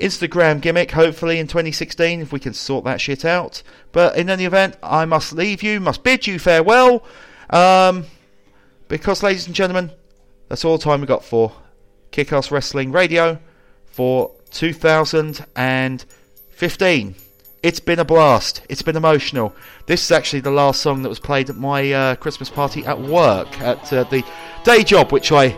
Instagram 0.03 0.61
gimmick, 0.61 0.91
hopefully 0.91 1.39
in 1.39 1.47
2016, 1.47 2.21
if 2.21 2.33
we 2.33 2.41
can 2.41 2.53
sort 2.53 2.85
that 2.85 3.01
shit 3.01 3.25
out. 3.25 3.63
But 3.93 4.17
in 4.17 4.29
any 4.29 4.45
event, 4.45 4.77
I 4.83 5.05
must 5.05 5.33
leave 5.33 5.63
you, 5.63 5.79
must 5.79 6.03
bid 6.03 6.27
you 6.27 6.41
farewell. 6.41 7.05
Um, 7.49 8.07
because, 8.89 9.23
ladies 9.23 9.47
and 9.47 9.55
gentlemen, 9.55 9.93
that's 10.49 10.65
all 10.65 10.77
the 10.77 10.85
time 10.85 11.01
we 11.01 11.07
got 11.07 11.25
for 11.25 11.53
Kickass 12.11 12.51
Wrestling 12.51 12.91
Radio 12.91 13.39
for 13.87 14.33
2015. 14.51 17.15
It's 17.63 17.81
been 17.81 18.01
a 18.01 18.05
blast. 18.05 18.63
It's 18.69 18.83
been 18.83 18.97
emotional. 18.97 19.55
This 19.87 20.05
is 20.05 20.11
actually 20.11 20.41
the 20.41 20.51
last 20.51 20.83
song 20.83 21.03
that 21.03 21.09
was 21.09 21.21
played 21.21 21.49
at 21.49 21.57
my 21.57 21.93
uh, 21.93 22.17
Christmas 22.17 22.51
party 22.51 22.85
at 22.85 23.01
work, 23.01 23.61
at 23.61 23.93
uh, 23.93 24.03
the 24.05 24.25
day 24.65 24.83
job, 24.83 25.13
which 25.13 25.31
I 25.31 25.57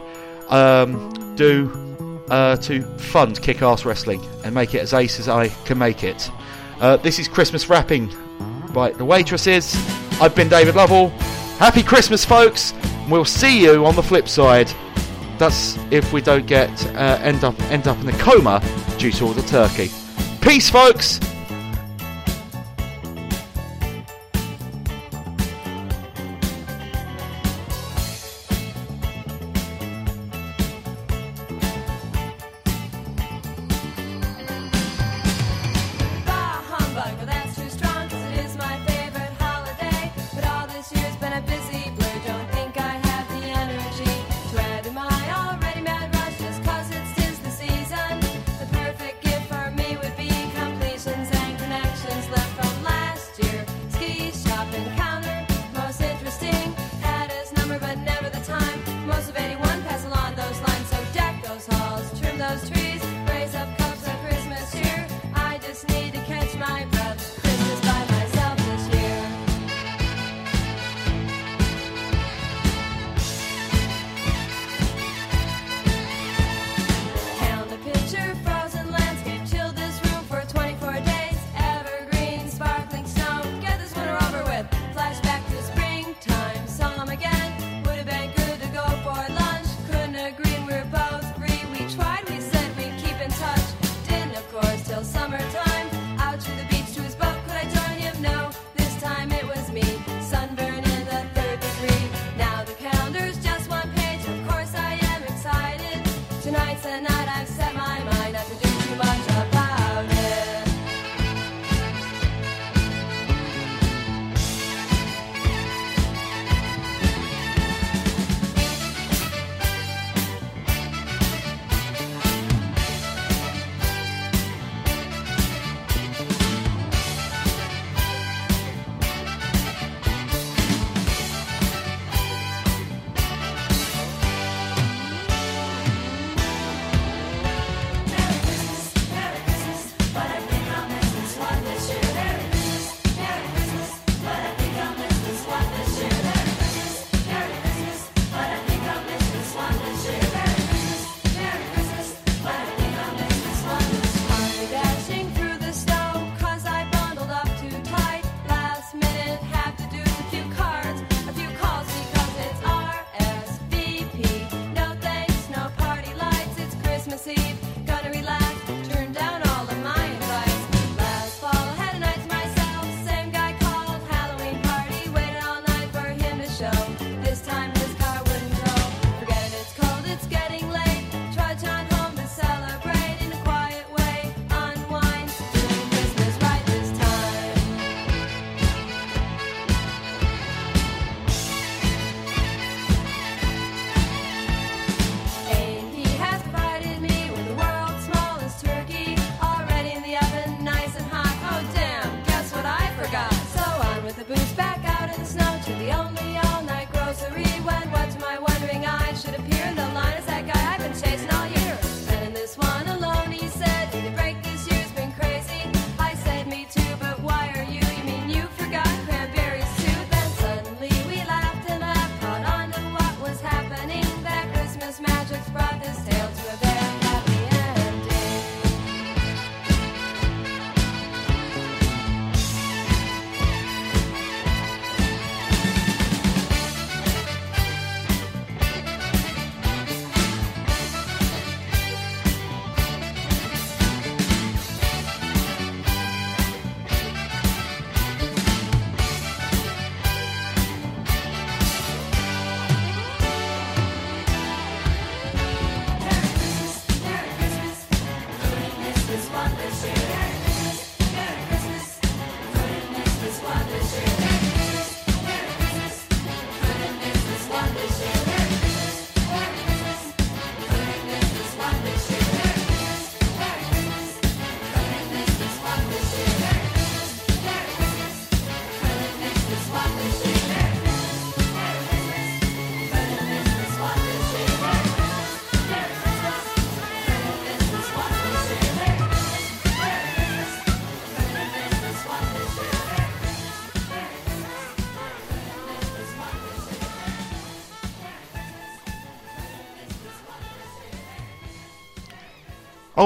um, 0.51 1.35
do 1.35 1.94
uh, 2.29 2.57
to 2.57 2.83
fund 2.99 3.41
Kick 3.41 3.63
Ass 3.63 3.85
Wrestling 3.85 4.25
and 4.45 4.55
make 4.55 4.75
it 4.75 4.81
as 4.81 4.93
ace 4.95 5.19
as 5.19 5.29
I 5.29 5.49
can 5.65 5.79
make 5.79 6.05
it. 6.05 6.31
Uh, 6.81 6.97
this 6.97 7.19
is 7.19 7.29
Christmas 7.29 7.69
Wrapping 7.69 8.13
by 8.73 8.91
The 8.91 9.05
Waitresses. 9.05 9.75
I've 10.21 10.35
been 10.35 10.49
David 10.49 10.75
Lovell. 10.75 11.09
Happy 11.59 11.83
Christmas, 11.83 12.25
folks. 12.25 12.75
We'll 13.09 13.25
see 13.25 13.63
you 13.63 13.85
on 13.87 13.95
the 13.97 14.03
flip 14.03 14.29
side. 14.29 14.73
That's 15.39 15.77
if 15.91 16.13
we 16.13 16.21
don't 16.23 16.47
get 16.47 16.71
uh, 16.95 17.19
end 17.23 17.45
up 17.45 17.61
end 17.71 17.89
up 17.89 17.99
in 18.01 18.09
a 18.09 18.19
coma 18.19 18.63
due 18.99 19.13
to 19.13 19.25
all 19.27 19.33
the 19.33 19.43
turkey. 19.43 19.91
Peace, 20.41 20.71
folks. 20.71 21.19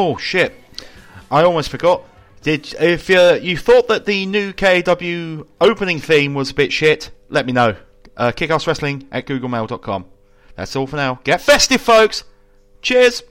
Oh 0.01 0.17
shit! 0.17 0.55
I 1.29 1.43
almost 1.43 1.71
forgot. 1.71 2.05
Did 2.43 2.73
if 2.79 3.09
you 3.09 3.57
thought 3.57 3.89
that 3.89 4.07
the 4.07 4.27
new 4.27 4.53
KW 4.53 5.45
opening 5.61 5.99
theme 5.99 6.35
was 6.35 6.53
a 6.53 6.55
bit 6.55 6.73
shit, 6.73 7.11
let 7.29 7.47
me 7.47 7.53
know. 7.53 7.75
Uh, 8.17 8.31
kickasswrestling 8.31 9.09
at 9.11 9.27
googlemail.com. 9.27 10.05
That's 10.55 10.77
all 10.77 10.87
for 10.87 10.95
now. 10.95 11.19
Get 11.25 11.41
festive, 11.41 11.81
folks. 11.81 12.23
Cheers. 12.81 13.25